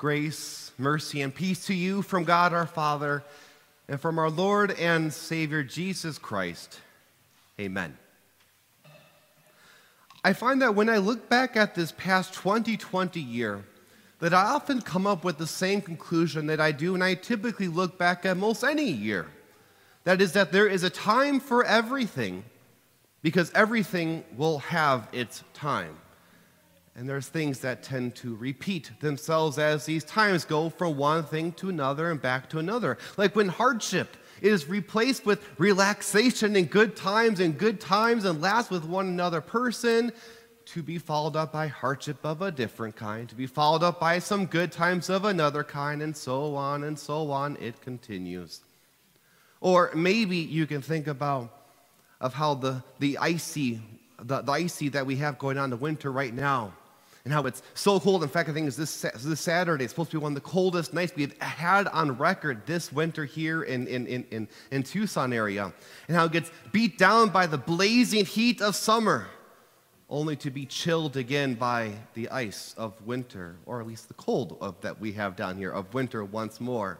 grace, 0.00 0.72
mercy, 0.78 1.20
and 1.20 1.34
peace 1.34 1.66
to 1.66 1.74
you 1.74 2.00
from 2.00 2.24
God 2.24 2.54
our 2.54 2.64
Father 2.64 3.22
and 3.86 4.00
from 4.00 4.18
our 4.18 4.30
Lord 4.30 4.70
and 4.70 5.12
Savior 5.12 5.62
Jesus 5.62 6.16
Christ. 6.16 6.80
Amen. 7.60 7.98
I 10.24 10.32
find 10.32 10.62
that 10.62 10.74
when 10.74 10.88
I 10.88 10.96
look 10.96 11.28
back 11.28 11.54
at 11.54 11.74
this 11.74 11.92
past 11.92 12.32
2020 12.32 13.20
year, 13.20 13.62
that 14.20 14.32
I 14.32 14.44
often 14.44 14.80
come 14.80 15.06
up 15.06 15.22
with 15.22 15.36
the 15.36 15.46
same 15.46 15.82
conclusion 15.82 16.46
that 16.46 16.62
I 16.62 16.72
do 16.72 16.92
when 16.92 17.02
I 17.02 17.12
typically 17.12 17.68
look 17.68 17.98
back 17.98 18.24
at 18.24 18.38
most 18.38 18.64
any 18.64 18.90
year. 18.90 19.26
That 20.04 20.22
is, 20.22 20.32
that 20.32 20.50
there 20.50 20.66
is 20.66 20.82
a 20.82 20.88
time 20.88 21.40
for 21.40 21.62
everything 21.62 22.44
because 23.20 23.52
everything 23.54 24.24
will 24.34 24.60
have 24.60 25.08
its 25.12 25.44
time. 25.52 25.94
And 26.96 27.08
there's 27.08 27.28
things 27.28 27.60
that 27.60 27.82
tend 27.82 28.16
to 28.16 28.34
repeat 28.36 28.90
themselves 29.00 29.58
as 29.58 29.86
these 29.86 30.04
times 30.04 30.44
go 30.44 30.68
from 30.68 30.96
one 30.96 31.24
thing 31.24 31.52
to 31.52 31.68
another 31.68 32.10
and 32.10 32.20
back 32.20 32.50
to 32.50 32.58
another. 32.58 32.98
Like 33.16 33.36
when 33.36 33.48
hardship 33.48 34.16
is 34.42 34.68
replaced 34.68 35.24
with 35.24 35.46
relaxation 35.58 36.56
and 36.56 36.68
good 36.68 36.96
times 36.96 37.40
and 37.40 37.56
good 37.56 37.80
times 37.80 38.24
and 38.24 38.40
laughs 38.40 38.70
with 38.70 38.84
one 38.84 39.06
another 39.06 39.40
person, 39.40 40.12
to 40.66 40.82
be 40.84 40.98
followed 40.98 41.34
up 41.34 41.52
by 41.52 41.66
hardship 41.66 42.18
of 42.22 42.42
a 42.42 42.50
different 42.52 42.94
kind, 42.94 43.28
to 43.28 43.34
be 43.34 43.46
followed 43.46 43.82
up 43.82 43.98
by 43.98 44.20
some 44.20 44.46
good 44.46 44.70
times 44.70 45.10
of 45.10 45.24
another 45.24 45.64
kind, 45.64 46.00
and 46.00 46.16
so 46.16 46.54
on 46.54 46.84
and 46.84 46.96
so 46.96 47.32
on. 47.32 47.56
It 47.60 47.80
continues. 47.80 48.60
Or 49.60 49.90
maybe 49.94 50.36
you 50.36 50.66
can 50.66 50.80
think 50.80 51.08
about 51.08 51.50
of 52.20 52.34
how 52.34 52.54
the, 52.54 52.84
the 52.98 53.18
icy 53.18 53.80
the, 54.22 54.42
the 54.42 54.52
icy 54.52 54.90
that 54.90 55.06
we 55.06 55.16
have 55.16 55.38
going 55.38 55.56
on 55.56 55.64
in 55.64 55.70
the 55.70 55.76
winter 55.76 56.12
right 56.12 56.34
now 56.34 56.74
and 57.24 57.32
how 57.32 57.44
it's 57.44 57.62
so 57.74 58.00
cold. 58.00 58.22
In 58.22 58.28
fact, 58.28 58.48
I 58.48 58.52
think 58.52 58.66
it's 58.66 58.76
this, 58.76 59.02
this 59.02 59.40
Saturday. 59.40 59.84
It's 59.84 59.92
supposed 59.92 60.10
to 60.12 60.18
be 60.18 60.22
one 60.22 60.32
of 60.32 60.42
the 60.42 60.48
coldest 60.48 60.94
nights 60.94 61.12
we've 61.14 61.40
had 61.40 61.86
on 61.88 62.16
record 62.16 62.66
this 62.66 62.92
winter 62.92 63.24
here 63.24 63.62
in, 63.62 63.86
in, 63.86 64.06
in, 64.06 64.24
in, 64.30 64.48
in 64.70 64.82
Tucson 64.82 65.32
area. 65.32 65.72
And 66.08 66.16
how 66.16 66.24
it 66.24 66.32
gets 66.32 66.50
beat 66.72 66.96
down 66.96 67.28
by 67.28 67.46
the 67.46 67.58
blazing 67.58 68.24
heat 68.24 68.62
of 68.62 68.74
summer, 68.74 69.26
only 70.08 70.34
to 70.36 70.50
be 70.50 70.64
chilled 70.66 71.16
again 71.16 71.54
by 71.54 71.92
the 72.14 72.28
ice 72.30 72.74
of 72.78 73.00
winter, 73.06 73.56
or 73.66 73.80
at 73.80 73.86
least 73.86 74.08
the 74.08 74.14
cold 74.14 74.56
of, 74.60 74.80
that 74.80 74.98
we 74.98 75.12
have 75.12 75.36
down 75.36 75.56
here 75.56 75.70
of 75.70 75.92
winter 75.92 76.24
once 76.24 76.60
more. 76.60 76.98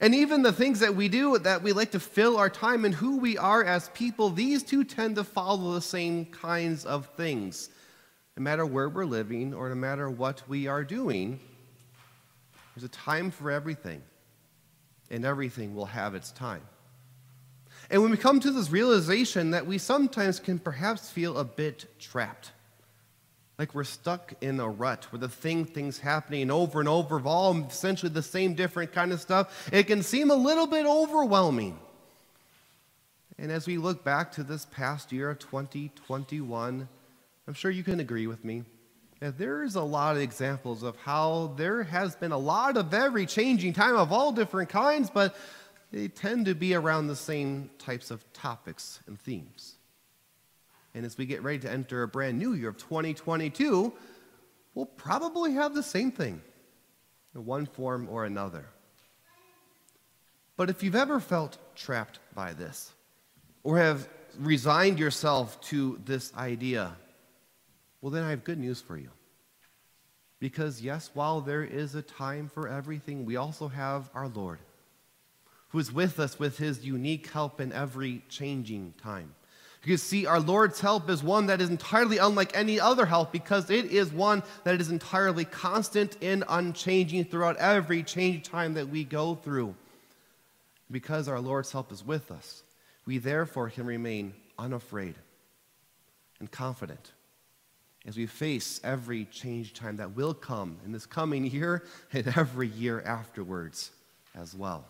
And 0.00 0.14
even 0.16 0.42
the 0.42 0.52
things 0.52 0.80
that 0.80 0.94
we 0.94 1.08
do 1.08 1.38
that 1.38 1.62
we 1.62 1.72
like 1.72 1.92
to 1.92 2.00
fill 2.00 2.36
our 2.36 2.50
time 2.50 2.84
and 2.84 2.92
who 2.92 3.18
we 3.18 3.38
are 3.38 3.64
as 3.64 3.88
people, 3.90 4.30
these 4.30 4.62
two 4.62 4.82
tend 4.82 5.14
to 5.16 5.24
follow 5.24 5.72
the 5.72 5.80
same 5.80 6.26
kinds 6.26 6.84
of 6.84 7.06
things. 7.16 7.70
No 8.36 8.42
matter 8.42 8.64
where 8.64 8.88
we're 8.88 9.04
living 9.04 9.52
or 9.54 9.68
no 9.68 9.74
matter 9.74 10.08
what 10.08 10.42
we 10.48 10.66
are 10.66 10.84
doing, 10.84 11.38
there's 12.74 12.84
a 12.84 12.88
time 12.88 13.30
for 13.30 13.50
everything, 13.50 14.02
and 15.10 15.24
everything 15.24 15.74
will 15.74 15.86
have 15.86 16.14
its 16.14 16.32
time. 16.32 16.62
And 17.90 18.00
when 18.00 18.10
we 18.10 18.16
come 18.16 18.40
to 18.40 18.50
this 18.50 18.70
realization 18.70 19.50
that 19.50 19.66
we 19.66 19.76
sometimes 19.76 20.40
can 20.40 20.58
perhaps 20.58 21.10
feel 21.10 21.36
a 21.36 21.44
bit 21.44 21.86
trapped 21.98 22.52
like 23.58 23.74
we're 23.74 23.84
stuck 23.84 24.32
in 24.40 24.58
a 24.58 24.68
rut 24.68 25.06
where 25.12 25.20
the 25.20 25.28
thing 25.28 25.64
things 25.64 25.98
happening 25.98 26.50
over 26.50 26.80
and 26.80 26.88
over 26.88 27.16
of 27.16 27.26
all 27.26 27.56
essentially 27.66 28.10
the 28.10 28.22
same 28.22 28.54
different 28.54 28.92
kind 28.92 29.12
of 29.12 29.20
stuff 29.20 29.68
it 29.72 29.84
can 29.84 30.02
seem 30.02 30.30
a 30.30 30.34
little 30.34 30.66
bit 30.66 30.86
overwhelming 30.86 31.78
and 33.38 33.52
as 33.52 33.66
we 33.66 33.78
look 33.78 34.02
back 34.02 34.32
to 34.32 34.42
this 34.42 34.66
past 34.72 35.12
year 35.12 35.30
of 35.30 35.38
2021 35.38 36.88
i'm 37.46 37.54
sure 37.54 37.70
you 37.70 37.84
can 37.84 38.00
agree 38.00 38.26
with 38.26 38.44
me 38.44 38.62
that 39.20 39.38
there's 39.38 39.76
a 39.76 39.82
lot 39.82 40.16
of 40.16 40.22
examples 40.22 40.82
of 40.82 40.96
how 40.96 41.54
there 41.56 41.84
has 41.84 42.16
been 42.16 42.32
a 42.32 42.38
lot 42.38 42.76
of 42.76 42.92
every 42.92 43.26
changing 43.26 43.72
time 43.72 43.96
of 43.96 44.12
all 44.12 44.32
different 44.32 44.68
kinds 44.68 45.10
but 45.10 45.36
they 45.90 46.08
tend 46.08 46.46
to 46.46 46.54
be 46.54 46.74
around 46.74 47.06
the 47.06 47.16
same 47.16 47.70
types 47.78 48.10
of 48.10 48.32
topics 48.32 49.00
and 49.06 49.18
themes 49.20 49.76
and 50.94 51.06
as 51.06 51.16
we 51.16 51.26
get 51.26 51.42
ready 51.42 51.58
to 51.60 51.70
enter 51.70 52.02
a 52.02 52.08
brand 52.08 52.38
new 52.38 52.52
year 52.52 52.68
of 52.68 52.76
2022, 52.76 53.92
we'll 54.74 54.86
probably 54.86 55.54
have 55.54 55.74
the 55.74 55.82
same 55.82 56.10
thing 56.10 56.42
in 57.34 57.46
one 57.46 57.66
form 57.66 58.08
or 58.10 58.24
another. 58.24 58.66
But 60.56 60.68
if 60.68 60.82
you've 60.82 60.96
ever 60.96 61.18
felt 61.18 61.56
trapped 61.74 62.18
by 62.34 62.52
this, 62.52 62.92
or 63.64 63.78
have 63.78 64.06
resigned 64.38 64.98
yourself 64.98 65.60
to 65.62 65.98
this 66.04 66.34
idea, 66.36 66.94
well, 68.02 68.10
then 68.10 68.24
I 68.24 68.30
have 68.30 68.44
good 68.44 68.58
news 68.58 68.82
for 68.82 68.98
you. 68.98 69.10
Because, 70.40 70.82
yes, 70.82 71.10
while 71.14 71.40
there 71.40 71.62
is 71.62 71.94
a 71.94 72.02
time 72.02 72.50
for 72.52 72.68
everything, 72.68 73.24
we 73.24 73.36
also 73.36 73.68
have 73.68 74.10
our 74.12 74.26
Lord, 74.26 74.58
who 75.68 75.78
is 75.78 75.92
with 75.92 76.18
us 76.18 76.36
with 76.36 76.58
his 76.58 76.84
unique 76.84 77.28
help 77.30 77.60
in 77.60 77.72
every 77.72 78.24
changing 78.28 78.94
time. 79.00 79.36
You 79.84 79.96
see, 79.96 80.26
our 80.26 80.40
Lord's 80.40 80.80
help 80.80 81.08
is 81.10 81.22
one 81.22 81.46
that 81.46 81.60
is 81.60 81.70
entirely 81.70 82.18
unlike 82.18 82.56
any 82.56 82.80
other 82.80 83.06
help 83.06 83.30
because 83.30 83.70
it 83.70 83.86
is 83.86 84.12
one 84.12 84.42
that 84.64 84.80
is 84.80 84.90
entirely 84.90 85.44
constant 85.44 86.16
and 86.20 86.44
unchanging 86.48 87.24
throughout 87.24 87.56
every 87.56 88.02
change 88.02 88.48
time 88.48 88.74
that 88.74 88.88
we 88.88 89.04
go 89.04 89.36
through. 89.36 89.74
Because 90.90 91.28
our 91.28 91.40
Lord's 91.40 91.70
help 91.70 91.92
is 91.92 92.04
with 92.04 92.30
us, 92.32 92.64
we 93.06 93.18
therefore 93.18 93.70
can 93.70 93.86
remain 93.86 94.34
unafraid 94.58 95.14
and 96.38 96.50
confident 96.50 97.12
as 98.06 98.16
we 98.16 98.26
face 98.26 98.80
every 98.82 99.26
change 99.26 99.74
time 99.74 99.96
that 99.96 100.16
will 100.16 100.34
come 100.34 100.78
in 100.84 100.92
this 100.92 101.06
coming 101.06 101.44
year 101.44 101.84
and 102.12 102.26
every 102.36 102.68
year 102.68 103.00
afterwards 103.02 103.90
as 104.34 104.54
well. 104.54 104.84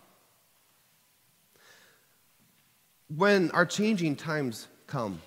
When 3.15 3.51
our 3.51 3.65
changing 3.65 4.15
times 4.15 4.67
come, 4.87 5.21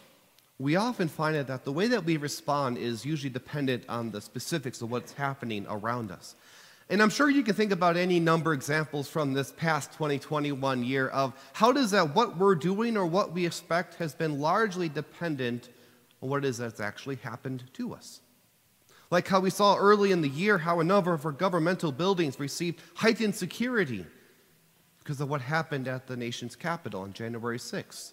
we 0.58 0.76
often 0.76 1.08
find 1.08 1.36
that 1.36 1.64
the 1.64 1.72
way 1.72 1.86
that 1.88 2.04
we 2.04 2.16
respond 2.16 2.78
is 2.78 3.04
usually 3.04 3.30
dependent 3.30 3.84
on 3.88 4.10
the 4.10 4.20
specifics 4.20 4.80
of 4.80 4.90
what's 4.90 5.12
happening 5.12 5.66
around 5.68 6.10
us. 6.10 6.34
And 6.88 7.02
I'm 7.02 7.10
sure 7.10 7.28
you 7.28 7.42
can 7.42 7.54
think 7.54 7.72
about 7.72 7.96
any 7.96 8.20
number 8.20 8.52
of 8.52 8.58
examples 8.58 9.08
from 9.08 9.32
this 9.32 9.52
past 9.52 9.92
2021 9.92 10.84
year 10.84 11.08
of 11.08 11.34
how 11.52 11.72
does 11.72 11.90
that, 11.90 12.14
what 12.14 12.38
we're 12.38 12.54
doing 12.54 12.96
or 12.96 13.04
what 13.04 13.32
we 13.32 13.44
expect 13.44 13.96
has 13.96 14.14
been 14.14 14.40
largely 14.40 14.88
dependent 14.88 15.68
what 16.28 16.44
it 16.44 16.48
is 16.48 16.58
that's 16.58 16.80
actually 16.80 17.16
happened 17.16 17.64
to 17.74 17.94
us. 17.94 18.20
Like 19.10 19.28
how 19.28 19.40
we 19.40 19.50
saw 19.50 19.76
early 19.76 20.12
in 20.12 20.20
the 20.20 20.28
year 20.28 20.58
how 20.58 20.80
a 20.80 20.84
number 20.84 21.12
of 21.12 21.24
our 21.24 21.32
governmental 21.32 21.92
buildings 21.92 22.40
received 22.40 22.80
heightened 22.94 23.34
security 23.34 24.04
because 24.98 25.20
of 25.20 25.30
what 25.30 25.40
happened 25.40 25.86
at 25.86 26.06
the 26.06 26.16
nation's 26.16 26.56
capital 26.56 27.02
on 27.02 27.12
January 27.12 27.58
6th 27.58 28.12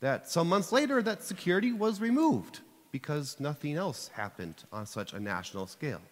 that 0.00 0.28
some 0.28 0.48
months 0.48 0.72
later 0.72 1.00
that 1.00 1.22
security 1.22 1.72
was 1.72 2.00
removed 2.00 2.60
because 2.90 3.38
nothing 3.38 3.76
else 3.76 4.08
happened 4.08 4.64
on 4.72 4.84
such 4.84 5.12
a 5.12 5.20
national 5.20 5.66
scale. 5.66 6.02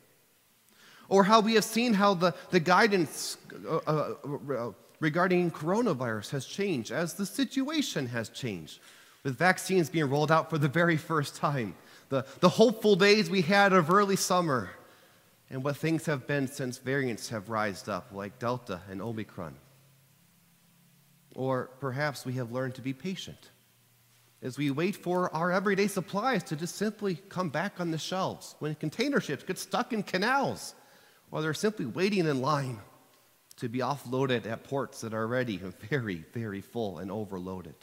Or 1.08 1.24
how 1.24 1.40
we 1.40 1.54
have 1.54 1.64
seen 1.64 1.92
how 1.92 2.14
the, 2.14 2.32
the 2.50 2.60
guidance 2.60 3.36
uh, 3.68 3.76
uh, 3.86 4.14
uh, 4.56 4.70
regarding 5.00 5.50
coronavirus 5.50 6.30
has 6.30 6.46
changed 6.46 6.92
as 6.92 7.14
the 7.14 7.26
situation 7.26 8.06
has 8.06 8.28
changed, 8.28 8.78
with 9.22 9.36
vaccines 9.36 9.90
being 9.90 10.08
rolled 10.08 10.30
out 10.30 10.50
for 10.50 10.58
the 10.58 10.68
very 10.68 10.96
first 10.96 11.36
time. 11.36 11.74
The, 12.08 12.24
the 12.40 12.48
hopeful 12.48 12.96
days 12.96 13.30
we 13.30 13.42
had 13.42 13.72
of 13.72 13.90
early 13.90 14.16
summer, 14.16 14.70
and 15.48 15.64
what 15.64 15.76
things 15.76 16.06
have 16.06 16.26
been 16.26 16.46
since 16.46 16.78
variants 16.78 17.28
have 17.28 17.48
rised 17.48 17.88
up, 17.88 18.10
like 18.12 18.38
Delta 18.38 18.80
and 18.90 19.02
Omicron. 19.02 19.56
Or 21.34 21.70
perhaps 21.80 22.24
we 22.24 22.34
have 22.34 22.52
learned 22.52 22.74
to 22.76 22.82
be 22.82 22.92
patient 22.92 23.50
as 24.42 24.56
we 24.56 24.70
wait 24.70 24.96
for 24.96 25.34
our 25.34 25.52
everyday 25.52 25.86
supplies 25.86 26.42
to 26.44 26.56
just 26.56 26.76
simply 26.76 27.16
come 27.28 27.50
back 27.50 27.80
on 27.80 27.90
the 27.90 27.98
shelves, 27.98 28.54
when 28.58 28.74
container 28.74 29.20
ships 29.20 29.44
get 29.44 29.58
stuck 29.58 29.92
in 29.92 30.02
canals, 30.02 30.74
or 31.30 31.42
they're 31.42 31.54
simply 31.54 31.86
waiting 31.86 32.26
in 32.26 32.40
line 32.40 32.80
to 33.56 33.68
be 33.68 33.80
offloaded 33.80 34.46
at 34.46 34.64
ports 34.64 35.02
that 35.02 35.12
are 35.12 35.24
already 35.24 35.56
very, 35.90 36.24
very 36.32 36.60
full 36.60 36.98
and 36.98 37.10
overloaded. 37.10 37.74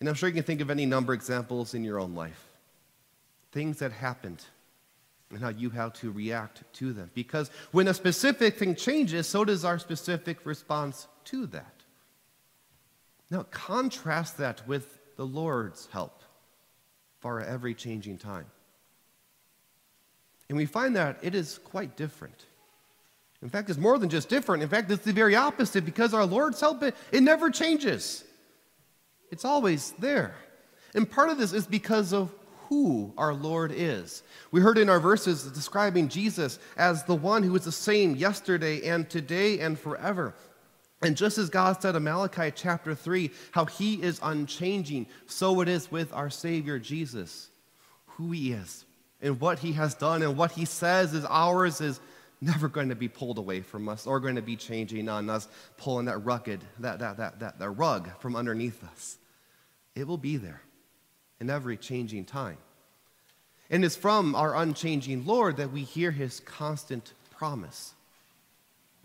And 0.00 0.08
I'm 0.08 0.14
sure 0.14 0.28
you 0.28 0.34
can 0.34 0.42
think 0.42 0.62
of 0.62 0.70
any 0.70 0.86
number 0.86 1.12
of 1.12 1.18
examples 1.18 1.74
in 1.74 1.84
your 1.84 2.00
own 2.00 2.14
life. 2.14 2.42
Things 3.52 3.78
that 3.78 3.92
happened 3.92 4.42
and 5.30 5.40
how 5.40 5.50
you 5.50 5.70
have 5.70 5.92
to 5.94 6.10
react 6.10 6.62
to 6.74 6.92
them. 6.92 7.10
Because 7.14 7.50
when 7.70 7.86
a 7.86 7.94
specific 7.94 8.56
thing 8.56 8.74
changes, 8.74 9.28
so 9.28 9.44
does 9.44 9.64
our 9.64 9.78
specific 9.78 10.44
response 10.44 11.06
to 11.26 11.46
that. 11.48 11.74
Now, 13.30 13.44
contrast 13.50 14.38
that 14.38 14.66
with 14.66 14.98
the 15.16 15.26
Lord's 15.26 15.86
help 15.92 16.22
for 17.20 17.40
every 17.40 17.74
changing 17.74 18.18
time. 18.18 18.46
And 20.48 20.56
we 20.56 20.66
find 20.66 20.96
that 20.96 21.18
it 21.22 21.34
is 21.34 21.58
quite 21.58 21.96
different. 21.96 22.46
In 23.42 23.48
fact, 23.48 23.70
it's 23.70 23.78
more 23.78 23.98
than 23.98 24.08
just 24.08 24.28
different. 24.28 24.62
In 24.62 24.68
fact, 24.68 24.90
it's 24.90 25.04
the 25.04 25.12
very 25.12 25.36
opposite 25.36 25.84
because 25.84 26.12
our 26.12 26.26
Lord's 26.26 26.60
help, 26.60 26.82
it, 26.82 26.96
it 27.12 27.22
never 27.22 27.50
changes, 27.50 28.24
it's 29.30 29.44
always 29.44 29.92
there. 29.98 30.34
And 30.94 31.10
part 31.10 31.30
of 31.30 31.38
this 31.38 31.52
is 31.52 31.66
because 31.66 32.12
of 32.12 32.34
who 32.68 33.12
our 33.16 33.34
Lord 33.34 33.72
is. 33.74 34.22
We 34.52 34.60
heard 34.60 34.78
in 34.78 34.88
our 34.88 35.00
verses 35.00 35.44
describing 35.44 36.08
Jesus 36.08 36.58
as 36.76 37.04
the 37.04 37.14
one 37.14 37.42
who 37.42 37.54
is 37.56 37.64
the 37.64 37.72
same 37.72 38.16
yesterday 38.16 38.86
and 38.88 39.08
today 39.08 39.58
and 39.60 39.78
forever. 39.78 40.34
And 41.02 41.16
just 41.16 41.38
as 41.38 41.48
God 41.48 41.80
said 41.80 41.96
in 41.96 42.04
Malachi 42.04 42.52
chapter 42.54 42.94
3, 42.94 43.30
how 43.52 43.64
he 43.64 44.02
is 44.02 44.20
unchanging, 44.22 45.06
so 45.26 45.60
it 45.60 45.68
is 45.68 45.90
with 45.90 46.12
our 46.12 46.30
Savior 46.30 46.78
Jesus. 46.78 47.48
Who 48.06 48.32
he 48.32 48.52
is 48.52 48.84
and 49.22 49.40
what 49.40 49.58
he 49.58 49.72
has 49.72 49.94
done 49.94 50.22
and 50.22 50.36
what 50.36 50.52
he 50.52 50.64
says 50.64 51.14
is 51.14 51.24
ours 51.24 51.80
is 51.80 52.00
never 52.40 52.68
going 52.68 52.88
to 52.88 52.94
be 52.94 53.08
pulled 53.08 53.38
away 53.38 53.60
from 53.60 53.88
us 53.88 54.06
or 54.06 54.20
going 54.20 54.36
to 54.36 54.42
be 54.42 54.56
changing 54.56 55.08
on 55.08 55.28
us, 55.28 55.48
pulling 55.76 56.06
that 56.06 56.18
rugged, 56.18 56.64
that, 56.78 56.98
that, 56.98 57.18
that, 57.18 57.40
that, 57.40 57.58
that 57.58 57.70
rug 57.70 58.08
from 58.20 58.36
underneath 58.36 58.82
us. 58.84 59.18
It 59.94 60.06
will 60.06 60.18
be 60.18 60.36
there 60.36 60.62
in 61.40 61.50
every 61.50 61.76
changing 61.76 62.24
time. 62.24 62.58
And 63.70 63.84
it's 63.84 63.96
from 63.96 64.34
our 64.34 64.56
unchanging 64.56 65.26
Lord 65.26 65.58
that 65.58 65.72
we 65.72 65.82
hear 65.82 66.10
his 66.10 66.40
constant 66.40 67.12
promise 67.30 67.94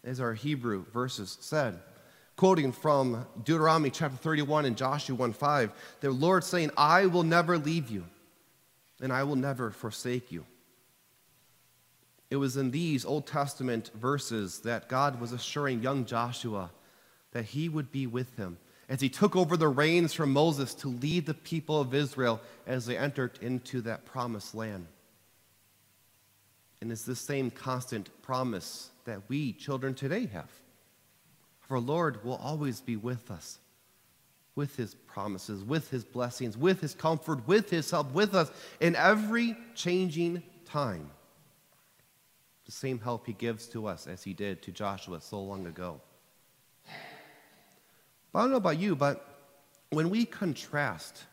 as 0.03 0.19
our 0.19 0.33
Hebrew 0.33 0.85
verses 0.91 1.37
said. 1.41 1.79
Quoting 2.35 2.71
from 2.73 3.25
Deuteronomy 3.43 3.89
chapter 3.89 4.17
31 4.17 4.65
and 4.65 4.75
Joshua 4.75 5.15
1 5.15 5.33
5, 5.33 5.71
the 6.01 6.11
Lord 6.11 6.43
saying, 6.43 6.71
I 6.75 7.05
will 7.05 7.23
never 7.23 7.57
leave 7.57 7.89
you, 7.89 8.03
and 9.01 9.13
I 9.13 9.23
will 9.23 9.37
never 9.37 9.71
forsake 9.71 10.31
you. 10.31 10.45
It 12.29 12.37
was 12.37 12.57
in 12.57 12.71
these 12.71 13.05
Old 13.05 13.27
Testament 13.27 13.91
verses 13.93 14.59
that 14.59 14.89
God 14.89 15.21
was 15.21 15.31
assuring 15.31 15.83
young 15.83 16.05
Joshua 16.05 16.71
that 17.31 17.45
he 17.45 17.69
would 17.69 17.91
be 17.91 18.07
with 18.07 18.35
him 18.37 18.57
as 18.87 19.01
he 19.01 19.09
took 19.09 19.35
over 19.35 19.57
the 19.57 19.67
reins 19.67 20.13
from 20.13 20.31
Moses 20.31 20.73
to 20.75 20.87
lead 20.87 21.25
the 21.25 21.33
people 21.33 21.81
of 21.81 21.93
Israel 21.93 22.39
as 22.67 22.85
they 22.85 22.97
entered 22.97 23.37
into 23.41 23.81
that 23.81 24.05
promised 24.05 24.55
land. 24.55 24.87
And 26.81 26.91
it's 26.91 27.03
this 27.03 27.19
same 27.19 27.49
constant 27.51 28.09
promise 28.21 28.89
that 29.05 29.21
we, 29.27 29.53
children 29.53 29.95
today, 29.95 30.27
have. 30.27 30.49
For 31.61 31.79
Lord 31.79 32.23
will 32.23 32.35
always 32.35 32.79
be 32.79 32.95
with 32.95 33.31
us, 33.31 33.57
with 34.55 34.75
his 34.75 34.93
promises, 34.93 35.63
with 35.63 35.89
his 35.89 36.03
blessings, 36.03 36.57
with 36.57 36.81
his 36.81 36.93
comfort, 36.93 37.47
with 37.47 37.69
his 37.69 37.89
help, 37.89 38.13
with 38.13 38.35
us 38.35 38.51
in 38.79 38.95
every 38.95 39.57
changing 39.73 40.43
time. 40.65 41.09
The 42.65 42.71
same 42.71 42.99
help 42.99 43.27
he 43.27 43.33
gives 43.33 43.67
to 43.67 43.87
us 43.87 44.07
as 44.07 44.23
he 44.23 44.33
did 44.33 44.61
to 44.63 44.71
Joshua 44.71 45.21
so 45.21 45.39
long 45.41 45.67
ago. 45.67 46.01
But 48.31 48.39
I 48.39 48.41
don't 48.41 48.51
know 48.51 48.57
about 48.57 48.79
you, 48.79 48.95
but 48.95 49.25
when 49.91 50.09
we 50.09 50.25
contrast 50.25 51.23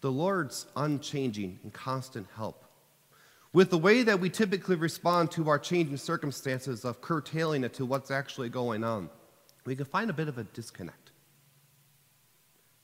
the 0.00 0.10
Lord's 0.10 0.66
unchanging 0.74 1.60
and 1.62 1.72
constant 1.72 2.26
help 2.34 2.64
with 3.52 3.70
the 3.70 3.78
way 3.78 4.02
that 4.02 4.18
we 4.18 4.30
typically 4.30 4.76
respond 4.76 5.30
to 5.32 5.48
our 5.48 5.58
changing 5.58 5.98
circumstances 5.98 6.84
of 6.84 7.00
curtailing 7.02 7.64
it 7.64 7.74
to 7.74 7.84
what's 7.84 8.10
actually 8.10 8.48
going 8.48 8.82
on, 8.82 9.10
we 9.64 9.76
can 9.76 9.84
find 9.84 10.10
a 10.10 10.14
bit 10.14 10.28
of 10.28 10.38
a 10.38 10.44
disconnect. 10.44 11.10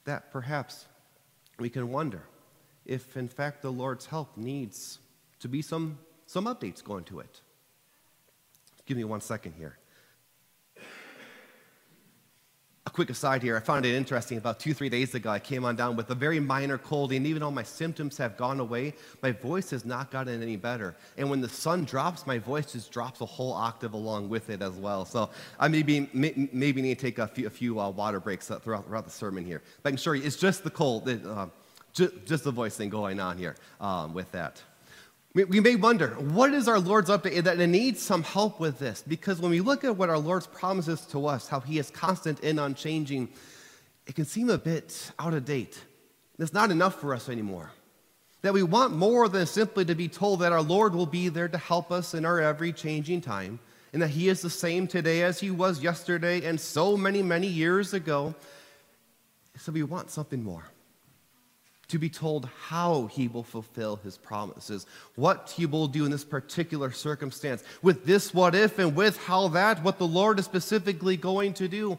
That 0.05 0.31
perhaps 0.31 0.85
we 1.59 1.71
can 1.71 1.91
wonder 1.91 2.23
if, 2.85 3.17
in 3.17 3.29
fact, 3.29 3.63
the 3.63 3.73
Lord's 3.73 4.07
help 4.07 4.37
needs 4.37 4.99
to 5.41 5.49
be 5.49 5.63
some, 5.63 5.99
some 6.29 6.45
updates 6.45 6.85
going 6.85 7.05
to 7.05 7.21
it. 7.21 7.41
Give 8.85 8.99
me 8.99 9.05
one 9.05 9.23
second 9.23 9.55
here. 9.57 9.79
A 12.85 12.91
quick 12.91 13.09
aside 13.09 13.43
here, 13.43 13.57
I 13.57 13.61
found 13.61 13.87
it 13.87 13.95
interesting. 13.95 14.37
About 14.37 14.61
two, 14.61 14.75
three 14.75 14.91
days 14.91 15.15
ago, 15.15 15.31
I 15.31 15.39
came 15.39 15.65
on 15.65 15.75
down 15.75 15.97
with 15.97 16.11
a 16.11 16.15
very 16.15 16.39
minor 16.39 16.77
cold, 16.77 17.13
and 17.13 17.27
even 17.27 17.41
though 17.41 17.51
my 17.51 17.63
symptoms 17.63 18.19
have 18.19 18.37
gone 18.37 18.61
away, 18.61 18.95
my 19.23 19.33
voice 19.33 19.71
has 19.71 19.87
not 19.87 20.11
gotten 20.11 20.43
any 20.43 20.57
better. 20.57 20.95
And 21.17 21.31
when 21.31 21.41
the 21.41 21.49
sun 21.49 21.85
drops, 21.85 22.27
my 22.27 22.39
voice 22.39 22.73
just 22.73 22.93
drops 22.93 23.23
a 23.23 23.27
whole 23.27 23.55
octave 23.55 23.95
along 23.95 24.29
with 24.29 24.51
it 24.51 24.61
as 24.61 24.73
well. 24.73 25.07
So 25.07 25.31
I 25.59 25.69
maybe, 25.69 26.11
maybe 26.13 26.83
need 26.83 26.99
to 26.99 27.03
take 27.07 27.19
a 27.19 27.27
few, 27.27 27.47
a 27.47 27.51
few 27.51 27.81
uh, 27.81 27.89
water 27.89 28.21
breaks 28.21 28.49
throughout, 28.49 28.85
throughout, 28.87 29.05
the 29.07 29.11
sermon 29.11 29.47
here. 29.47 29.63
But 29.83 29.89
I 29.89 29.91
can 29.93 29.95
assure 29.97 30.15
you, 30.15 30.25
it's 30.25 30.37
just 30.37 30.63
the 30.63 30.71
cold, 30.71 31.09
uh, 31.09 31.47
just, 31.95 32.27
just, 32.27 32.45
the 32.45 32.53
voice 32.53 32.77
thing 32.77 32.91
going 32.91 33.19
on 33.19 33.39
here 33.39 33.57
um, 33.81 34.13
with 34.13 34.31
that. 34.33 34.63
We 35.35 35.61
may 35.61 35.77
wonder, 35.77 36.09
what 36.15 36.53
is 36.53 36.67
our 36.67 36.81
Lord's 36.81 37.11
update 37.11 37.45
that 37.45 37.61
it 37.61 37.67
needs 37.67 38.01
some 38.01 38.23
help 38.23 38.59
with 38.59 38.79
this? 38.79 39.05
Because 39.07 39.41
when 39.41 39.51
we 39.51 39.61
look 39.61 39.85
at 39.85 39.97
what 39.97 40.09
our 40.09 40.19
Lord's 40.19 40.47
promises 40.47 41.03
to 41.07 41.27
us, 41.27 41.47
how 41.47 41.61
he 41.61 41.79
is 41.79 41.91
constant 41.91 42.43
and 42.43 42.59
unchanging, 42.59 43.29
it 44.07 44.15
can 44.15 44.25
seem 44.25 44.49
a 44.51 44.59
bit 44.59 45.13
out 45.19 45.35
of 45.35 45.45
date. 45.45 45.79
It's 46.39 46.55
not 46.55 46.71
enough 46.71 47.01
for 47.01 47.15
us 47.15 47.29
anymore. 47.29 47.71
That 48.43 48.55
we 48.55 48.63
want 48.63 48.95
more 48.95 49.29
than 49.29 49.47
simply 49.47 49.85
to 49.85 49.95
be 49.95 50.09
told 50.09 50.41
that 50.41 50.53
our 50.53 50.63
Lord 50.63 50.95
will 50.95 51.07
be 51.07 51.29
there 51.29 51.49
to 51.49 51.59
help 51.59 51.93
us 51.93 52.15
in 52.15 52.25
our 52.25 52.41
every 52.41 52.73
changing 52.73 53.21
time, 53.21 53.61
and 53.93 54.01
that 54.03 54.09
he 54.09 54.29
is 54.29 54.41
the 54.41 54.51
same 54.51 54.87
today 54.87 55.23
as 55.23 55.39
he 55.41 55.51
was 55.51 55.83
yesterday 55.83 56.45
and 56.47 56.59
so 56.59 56.97
many, 56.97 57.23
many 57.23 57.49
years 57.49 57.93
ago. 57.93 58.35
So 59.59 59.73
we 59.73 59.83
want 59.83 60.11
something 60.11 60.43
more 60.43 60.65
to 61.89 61.99
be 61.99 62.11
told 62.11 62.49
how 62.67 63.07
he 63.07 63.29
will 63.29 63.43
fulfill 63.43 63.97
his 63.97 64.19
promises, 64.19 64.87
what 65.15 65.55
he 65.57 65.65
will 65.65 65.89
do 65.89 66.05
in 66.05 66.11
this 66.11 66.25
particular 66.25 66.93
circumstance, 66.93 67.65
with 67.83 68.05
this 68.05 68.35
what 68.35 68.55
if 68.55 68.79
and 68.79 68.95
with 68.95 69.17
how 69.25 69.49
that, 69.49 69.83
what 69.83 69.99
the 69.99 70.07
Lord 70.07 70.39
is 70.39 70.45
specifically 70.45 71.17
going 71.17 71.55
to 71.55 71.67
do. 71.67 71.99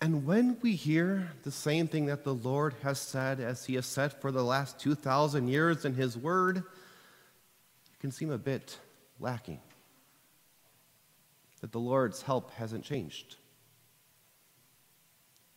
And 0.00 0.24
when 0.24 0.56
we 0.62 0.72
hear 0.72 1.32
the 1.42 1.50
same 1.50 1.88
thing 1.88 2.06
that 2.06 2.24
the 2.24 2.34
Lord 2.34 2.74
has 2.82 2.98
said, 3.00 3.40
as 3.40 3.64
he 3.64 3.74
has 3.74 3.86
said 3.86 4.12
for 4.12 4.30
the 4.30 4.44
last 4.44 4.78
2,000 4.78 5.48
years 5.48 5.84
in 5.84 5.94
his 5.94 6.16
word, 6.16 6.58
it 6.58 8.00
can 8.00 8.12
seem 8.12 8.30
a 8.30 8.38
bit 8.38 8.78
lacking. 9.18 9.60
That 11.60 11.72
the 11.72 11.80
Lord's 11.80 12.22
help 12.22 12.52
hasn't 12.52 12.84
changed. 12.84 13.36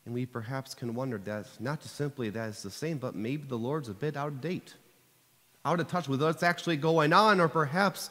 And 0.07 0.13
we 0.13 0.25
perhaps 0.25 0.74
can 0.74 0.95
wonder 0.95 1.18
that 1.25 1.48
not 1.59 1.81
just 1.81 1.98
simply 1.98 2.30
that 2.30 2.48
it's 2.48 2.63
the 2.63 2.71
same, 2.71 2.98
but 2.98 3.13
maybe 3.13 3.44
the 3.45 3.57
Lord's 3.57 3.89
a 3.89 3.94
bit 3.94 4.15
out 4.15 4.30
of 4.30 4.39
date, 4.39 4.74
out 5.65 5.81
of 5.81 5.89
touch 5.89 6.07
with 6.07 6.21
what's 6.21 6.44
actually 6.44 6.77
going 6.77 7.12
on, 7.12 7.42
or 7.42 7.50
perhaps 7.50 8.09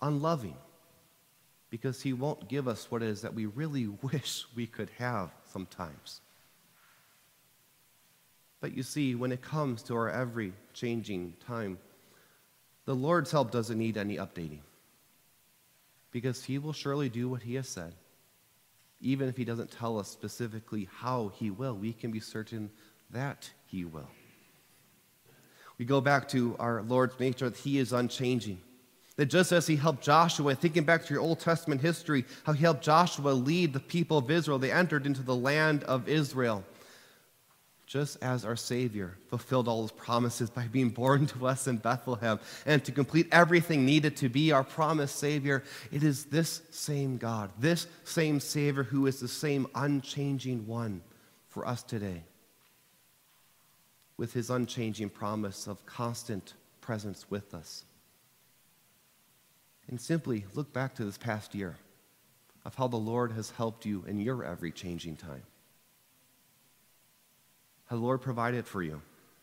unloving, 0.00 0.56
because 1.68 2.00
He 2.00 2.14
won't 2.14 2.48
give 2.48 2.66
us 2.66 2.90
what 2.90 3.02
it 3.02 3.10
is 3.10 3.20
that 3.20 3.34
we 3.34 3.44
really 3.44 3.88
wish 4.02 4.46
we 4.56 4.66
could 4.66 4.88
have 4.96 5.30
sometimes. 5.52 6.22
But 8.62 8.74
you 8.74 8.82
see, 8.82 9.14
when 9.14 9.30
it 9.30 9.42
comes 9.42 9.82
to 9.82 9.96
our 9.96 10.08
every 10.08 10.54
changing 10.72 11.34
time, 11.46 11.76
the 12.86 12.94
Lord's 12.94 13.30
help 13.30 13.50
doesn't 13.50 13.76
need 13.76 13.98
any 13.98 14.16
updating 14.16 14.60
because 16.10 16.42
He 16.42 16.56
will 16.56 16.72
surely 16.72 17.10
do 17.10 17.28
what 17.28 17.42
He 17.42 17.56
has 17.56 17.68
said. 17.68 17.92
Even 19.00 19.28
if 19.28 19.36
he 19.36 19.44
doesn't 19.44 19.70
tell 19.70 19.98
us 19.98 20.08
specifically 20.08 20.88
how 20.92 21.32
he 21.34 21.50
will, 21.50 21.74
we 21.74 21.92
can 21.92 22.10
be 22.10 22.20
certain 22.20 22.70
that 23.10 23.50
he 23.66 23.84
will. 23.84 24.08
We 25.78 25.84
go 25.84 26.00
back 26.00 26.28
to 26.28 26.56
our 26.58 26.82
Lord's 26.82 27.18
nature 27.20 27.48
that 27.48 27.58
he 27.58 27.78
is 27.78 27.92
unchanging. 27.92 28.60
That 29.16 29.26
just 29.26 29.52
as 29.52 29.66
he 29.66 29.76
helped 29.76 30.02
Joshua, 30.02 30.54
thinking 30.54 30.84
back 30.84 31.04
to 31.04 31.14
your 31.14 31.22
Old 31.22 31.40
Testament 31.40 31.80
history, 31.80 32.24
how 32.44 32.52
he 32.52 32.62
helped 32.62 32.82
Joshua 32.82 33.30
lead 33.30 33.72
the 33.72 33.80
people 33.80 34.18
of 34.18 34.30
Israel, 34.30 34.58
they 34.58 34.72
entered 34.72 35.06
into 35.06 35.22
the 35.22 35.34
land 35.34 35.84
of 35.84 36.08
Israel 36.08 36.64
just 37.88 38.22
as 38.22 38.44
our 38.44 38.54
Savior 38.54 39.16
fulfilled 39.28 39.66
all 39.66 39.80
his 39.80 39.92
promises 39.92 40.50
by 40.50 40.66
being 40.66 40.90
born 40.90 41.26
to 41.26 41.46
us 41.46 41.66
in 41.66 41.78
Bethlehem 41.78 42.38
and 42.66 42.84
to 42.84 42.92
complete 42.92 43.26
everything 43.32 43.86
needed 43.86 44.14
to 44.18 44.28
be 44.28 44.52
our 44.52 44.62
promised 44.62 45.16
Savior, 45.16 45.64
it 45.90 46.02
is 46.02 46.26
this 46.26 46.60
same 46.70 47.16
God, 47.16 47.50
this 47.58 47.86
same 48.04 48.40
Savior 48.40 48.82
who 48.82 49.06
is 49.06 49.20
the 49.20 49.26
same 49.26 49.66
unchanging 49.74 50.66
one 50.66 51.00
for 51.48 51.66
us 51.66 51.82
today, 51.82 52.24
with 54.18 54.34
his 54.34 54.50
unchanging 54.50 55.08
promise 55.08 55.66
of 55.66 55.86
constant 55.86 56.52
presence 56.82 57.24
with 57.30 57.54
us. 57.54 57.84
And 59.88 59.98
simply 59.98 60.44
look 60.52 60.74
back 60.74 60.94
to 60.96 61.06
this 61.06 61.16
past 61.16 61.54
year 61.54 61.78
of 62.66 62.74
how 62.74 62.88
the 62.88 62.96
Lord 62.96 63.32
has 63.32 63.48
helped 63.52 63.86
you 63.86 64.04
in 64.06 64.20
your 64.20 64.44
every 64.44 64.72
changing 64.72 65.16
time 65.16 65.42
the 67.88 67.96
Lord 67.96 68.20
provided 68.20 68.66
for 68.66 68.82
you 68.82 69.00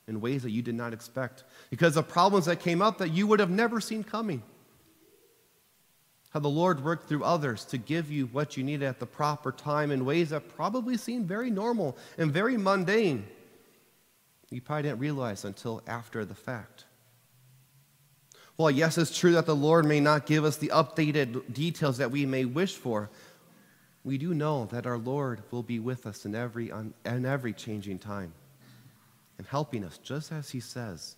in 0.08 0.22
ways 0.22 0.44
that 0.44 0.52
you 0.52 0.62
did 0.62 0.76
not 0.76 0.94
expect 0.94 1.44
because 1.70 1.98
of 1.98 2.08
problems 2.08 2.46
that 2.46 2.60
came 2.60 2.82
up 2.82 3.00
that 3.00 3.10
you 3.10 3.28
would 3.28 3.40
have 3.40 3.50
never 3.50 3.80
seen 3.82 4.04
coming. 4.04 4.44
How 6.30 6.40
the 6.42 6.48
Lord 6.50 6.84
worked 6.84 7.08
through 7.08 7.24
others 7.24 7.64
to 7.66 7.78
give 7.78 8.12
you 8.12 8.26
what 8.28 8.58
you 8.58 8.64
needed 8.64 8.86
at 8.86 9.00
the 9.00 9.06
proper 9.06 9.52
time 9.52 9.90
in 9.90 10.06
ways 10.06 10.30
that 10.32 10.56
probably 10.56 10.98
seemed 10.98 11.28
very 11.28 11.50
normal 11.50 11.98
and 12.18 12.32
very 12.32 12.58
mundane. 12.58 13.26
You 14.52 14.62
probably 14.62 14.84
didn't 14.84 15.00
realize 15.00 15.46
until 15.46 15.82
after 15.88 16.26
the 16.26 16.36
fact. 16.36 16.86
Well, 18.58 18.72
yes, 18.72 18.98
it's 18.98 19.18
true 19.18 19.34
that 19.34 19.46
the 19.46 19.56
Lord 19.56 19.86
may 19.86 20.00
not 20.00 20.26
give 20.26 20.46
us 20.46 20.58
the 20.58 20.70
updated 20.70 21.54
details 21.54 21.98
that 21.98 22.12
we 22.12 22.26
may 22.26 22.46
wish 22.46 22.76
for, 22.76 23.10
we 24.06 24.20
do 24.20 24.36
know 24.36 24.66
that 24.66 24.86
our 24.86 25.00
Lord 25.00 25.42
will 25.50 25.64
be 25.64 25.80
with 25.80 26.06
us 26.06 26.26
in 26.26 26.36
every, 26.36 26.70
in 26.70 27.26
every 27.26 27.54
changing 27.54 27.98
time 27.98 28.32
and 29.40 29.48
helping 29.48 29.84
us, 29.84 29.98
just 29.98 30.32
as 30.32 30.52
He 30.52 30.60
says 30.60 31.16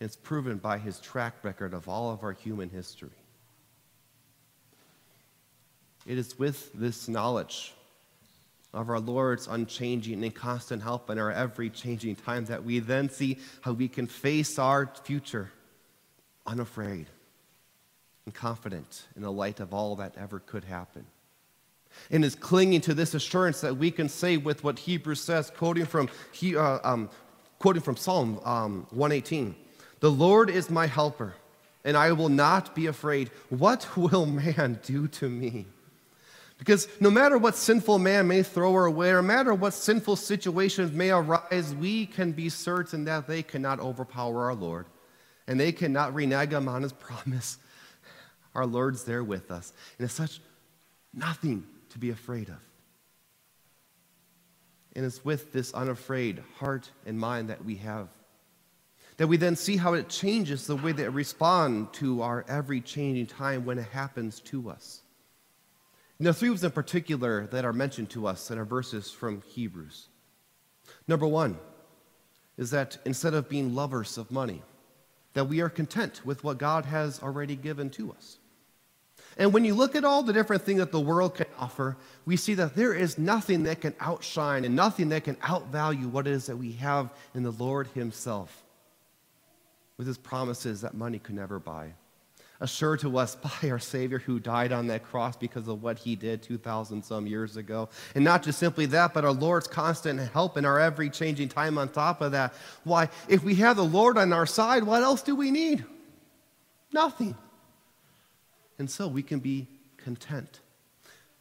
And 0.00 0.08
it's 0.08 0.16
proven 0.16 0.58
by 0.58 0.78
his 0.78 0.98
track 0.98 1.36
record 1.44 1.72
of 1.72 1.88
all 1.88 2.10
of 2.10 2.24
our 2.24 2.32
human 2.32 2.68
history. 2.68 3.16
It 6.04 6.18
is 6.18 6.36
with 6.38 6.72
this 6.74 7.08
knowledge 7.08 7.72
of 8.74 8.90
our 8.90 9.00
Lord's 9.00 9.46
unchanging 9.46 10.22
and 10.22 10.34
constant 10.34 10.82
help 10.82 11.08
in 11.10 11.18
our 11.18 11.30
every 11.30 11.70
changing 11.70 12.16
time 12.16 12.44
that 12.46 12.64
we 12.64 12.80
then 12.80 13.08
see 13.08 13.38
how 13.60 13.72
we 13.72 13.86
can 13.86 14.08
face 14.08 14.58
our 14.58 14.92
future 15.04 15.50
unafraid 16.44 17.06
and 18.24 18.34
confident 18.34 19.06
in 19.14 19.22
the 19.22 19.32
light 19.32 19.60
of 19.60 19.72
all 19.72 19.96
that 19.96 20.14
ever 20.18 20.40
could 20.40 20.64
happen. 20.64 21.06
And 22.10 22.24
is 22.24 22.34
clinging 22.34 22.82
to 22.82 22.94
this 22.94 23.14
assurance 23.14 23.60
that 23.60 23.76
we 23.76 23.90
can 23.90 24.08
say 24.08 24.36
with 24.36 24.62
what 24.62 24.78
Hebrews 24.78 25.20
says, 25.20 25.50
quoting 25.50 25.86
from, 25.86 26.08
uh, 26.42 26.78
um, 26.84 27.10
quoting 27.58 27.82
from 27.82 27.96
Psalm 27.96 28.40
um, 28.44 28.86
118 28.90 29.54
The 30.00 30.10
Lord 30.10 30.50
is 30.50 30.70
my 30.70 30.86
helper, 30.86 31.34
and 31.84 31.96
I 31.96 32.12
will 32.12 32.28
not 32.28 32.74
be 32.74 32.86
afraid. 32.86 33.30
What 33.48 33.96
will 33.96 34.26
man 34.44 34.78
do 34.82 35.08
to 35.08 35.28
me? 35.28 35.66
Because 36.58 36.88
no 37.00 37.10
matter 37.10 37.36
what 37.36 37.54
sinful 37.54 37.98
man 37.98 38.28
may 38.28 38.42
throw 38.42 38.72
our 38.74 38.90
way, 38.90 39.12
no 39.12 39.20
matter 39.20 39.52
what 39.52 39.74
sinful 39.74 40.16
situations 40.16 40.90
may 40.92 41.10
arise, 41.10 41.74
we 41.74 42.06
can 42.06 42.32
be 42.32 42.48
certain 42.48 43.04
that 43.04 43.26
they 43.26 43.42
cannot 43.42 43.78
overpower 43.78 44.44
our 44.44 44.54
Lord 44.54 44.86
and 45.46 45.60
they 45.60 45.72
cannot 45.72 46.14
renege 46.14 46.54
on 46.54 46.82
his 46.82 46.92
promise. 46.94 47.58
Our 48.54 48.66
Lord's 48.66 49.04
there 49.04 49.22
with 49.22 49.50
us. 49.50 49.72
And 49.98 50.06
it's 50.06 50.14
such 50.14 50.40
nothing 51.12 51.66
to 51.96 52.00
be 52.00 52.10
afraid 52.10 52.48
of. 52.50 52.60
And 54.94 55.04
it's 55.04 55.24
with 55.24 55.52
this 55.52 55.72
unafraid 55.74 56.42
heart 56.58 56.90
and 57.06 57.18
mind 57.18 57.48
that 57.50 57.64
we 57.64 57.76
have 57.76 58.08
that 59.16 59.26
we 59.26 59.36
then 59.36 59.56
see 59.56 59.76
how 59.76 59.94
it 59.94 60.08
changes 60.08 60.66
the 60.66 60.76
way 60.76 60.92
that 60.92 61.10
we 61.10 61.16
respond 61.16 61.92
to 61.94 62.20
our 62.22 62.44
every 62.48 62.80
changing 62.80 63.26
time 63.26 63.64
when 63.64 63.78
it 63.78 63.88
happens 63.88 64.40
to 64.40 64.68
us. 64.68 65.00
Are 66.22 66.32
three 66.32 66.50
in 66.50 66.70
particular 66.70 67.46
that 67.46 67.64
are 67.64 67.72
mentioned 67.72 68.10
to 68.10 68.26
us 68.26 68.50
in 68.50 68.58
our 68.58 68.64
verses 68.64 69.10
from 69.10 69.42
Hebrews. 69.42 70.08
Number 71.08 71.26
one 71.26 71.58
is 72.56 72.70
that 72.70 72.98
instead 73.04 73.34
of 73.34 73.48
being 73.48 73.74
lovers 73.74 74.18
of 74.18 74.30
money, 74.30 74.62
that 75.34 75.48
we 75.48 75.60
are 75.60 75.68
content 75.68 76.20
with 76.24 76.44
what 76.44 76.58
God 76.58 76.84
has 76.86 77.22
already 77.22 77.56
given 77.56 77.90
to 77.90 78.12
us. 78.12 78.38
And 79.38 79.52
when 79.52 79.64
you 79.64 79.74
look 79.74 79.94
at 79.94 80.04
all 80.04 80.22
the 80.22 80.32
different 80.32 80.62
things 80.62 80.78
that 80.78 80.92
the 80.92 81.00
world 81.00 81.34
can 81.34 81.46
offer, 81.58 81.96
we 82.24 82.36
see 82.36 82.54
that 82.54 82.74
there 82.74 82.94
is 82.94 83.18
nothing 83.18 83.64
that 83.64 83.82
can 83.82 83.94
outshine 84.00 84.64
and 84.64 84.74
nothing 84.74 85.10
that 85.10 85.24
can 85.24 85.36
outvalue 85.36 86.06
what 86.06 86.26
it 86.26 86.32
is 86.32 86.46
that 86.46 86.56
we 86.56 86.72
have 86.72 87.10
in 87.34 87.42
the 87.42 87.52
Lord 87.52 87.86
Himself 87.88 88.64
with 89.98 90.06
His 90.06 90.18
promises 90.18 90.80
that 90.80 90.94
money 90.94 91.18
could 91.18 91.34
never 91.34 91.58
buy 91.58 91.92
assured 92.60 93.00
to 93.00 93.18
us 93.18 93.34
by 93.62 93.70
our 93.70 93.78
Savior 93.78 94.18
who 94.18 94.40
died 94.40 94.72
on 94.72 94.86
that 94.88 95.04
cross 95.04 95.36
because 95.36 95.68
of 95.68 95.82
what 95.82 95.98
he 95.98 96.16
did 96.16 96.42
2,000 96.42 97.02
some 97.02 97.26
years 97.26 97.56
ago. 97.56 97.88
And 98.14 98.24
not 98.24 98.42
just 98.42 98.58
simply 98.58 98.86
that, 98.86 99.14
but 99.14 99.24
our 99.24 99.32
Lord's 99.32 99.66
constant 99.66 100.20
help 100.32 100.56
in 100.56 100.64
our 100.64 100.80
every 100.80 101.10
changing 101.10 101.48
time 101.48 101.78
on 101.78 101.88
top 101.88 102.20
of 102.20 102.32
that. 102.32 102.54
Why, 102.84 103.08
if 103.28 103.42
we 103.42 103.56
have 103.56 103.76
the 103.76 103.84
Lord 103.84 104.18
on 104.18 104.32
our 104.32 104.46
side, 104.46 104.84
what 104.84 105.02
else 105.02 105.22
do 105.22 105.34
we 105.36 105.50
need? 105.50 105.84
Nothing. 106.92 107.36
And 108.78 108.90
so 108.90 109.08
we 109.08 109.22
can 109.22 109.38
be 109.38 109.66
content, 109.96 110.60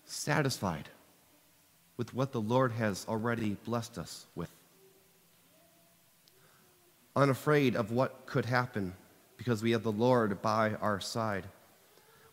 satisfied 0.05 0.89
with 1.97 2.13
what 2.13 2.31
the 2.31 2.41
Lord 2.41 2.71
has 2.73 3.05
already 3.07 3.57
blessed 3.65 3.97
us 3.97 4.25
with, 4.35 4.49
unafraid 7.15 7.75
of 7.75 7.91
what 7.91 8.25
could 8.25 8.45
happen 8.45 8.93
because 9.37 9.61
we 9.61 9.71
have 9.71 9.83
the 9.83 9.91
Lord 9.91 10.41
by 10.41 10.75
our 10.75 10.99
side. 10.99 11.45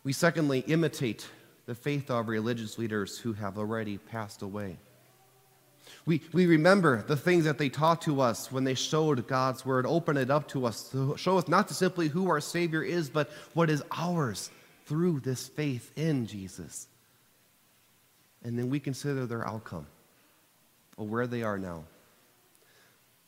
We 0.03 0.13
secondly 0.13 0.59
imitate 0.67 1.27
the 1.65 1.75
faith 1.75 2.09
of 2.09 2.27
religious 2.27 2.77
leaders 2.77 3.17
who 3.17 3.33
have 3.33 3.57
already 3.57 3.97
passed 3.97 4.41
away. 4.41 4.77
We, 6.05 6.21
we 6.33 6.45
remember 6.45 7.01
the 7.01 7.15
things 7.15 7.45
that 7.45 7.57
they 7.57 7.69
taught 7.69 8.01
to 8.03 8.19
us 8.19 8.51
when 8.51 8.63
they 8.63 8.73
showed 8.73 9.27
God's 9.27 9.65
word, 9.65 9.85
open 9.85 10.17
it 10.17 10.29
up 10.29 10.47
to 10.49 10.65
us 10.65 10.89
to 10.89 11.15
show 11.17 11.37
us 11.37 11.47
not 11.47 11.69
simply 11.69 12.07
who 12.09 12.29
our 12.29 12.41
Savior 12.41 12.83
is, 12.83 13.09
but 13.09 13.29
what 13.53 13.69
is 13.69 13.83
ours 13.91 14.49
through 14.93 15.19
this 15.21 15.47
faith 15.47 15.91
in 15.95 16.27
Jesus. 16.27 16.87
And 18.43 18.59
then 18.59 18.69
we 18.69 18.79
consider 18.79 19.25
their 19.25 19.43
outcome 19.47 19.87
or 20.97 21.07
where 21.07 21.25
they 21.25 21.41
are 21.41 21.57
now. 21.57 21.85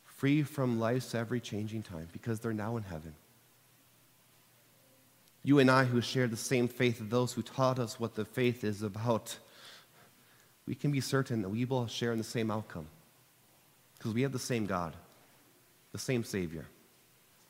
Free 0.04 0.44
from 0.44 0.80
life's 0.80 1.16
every 1.16 1.40
changing 1.40 1.82
time 1.82 2.08
because 2.14 2.40
they're 2.40 2.54
now 2.54 2.78
in 2.78 2.84
heaven. 2.84 3.16
You 5.42 5.58
and 5.58 5.72
I, 5.72 5.86
who 5.86 6.02
share 6.02 6.28
the 6.28 6.38
same 6.38 6.68
faith 6.68 7.02
of 7.02 7.10
those 7.10 7.34
who 7.34 7.42
taught 7.42 7.80
us 7.80 8.00
what 8.00 8.14
the 8.14 8.26
faith 8.26 8.64
is 8.64 8.84
about, 8.84 9.36
we 10.68 10.76
can 10.76 10.92
be 10.92 11.02
certain 11.02 11.42
that 11.42 11.50
we 11.50 11.66
will 11.66 11.88
share 11.88 12.12
in 12.12 12.20
the 12.20 12.24
same 12.24 12.52
outcome. 12.52 12.86
Because 13.98 14.14
we 14.14 14.22
have 14.22 14.34
the 14.34 14.38
same 14.38 14.68
God, 14.68 14.94
the 15.94 15.98
same 15.98 16.24
Savior, 16.24 16.68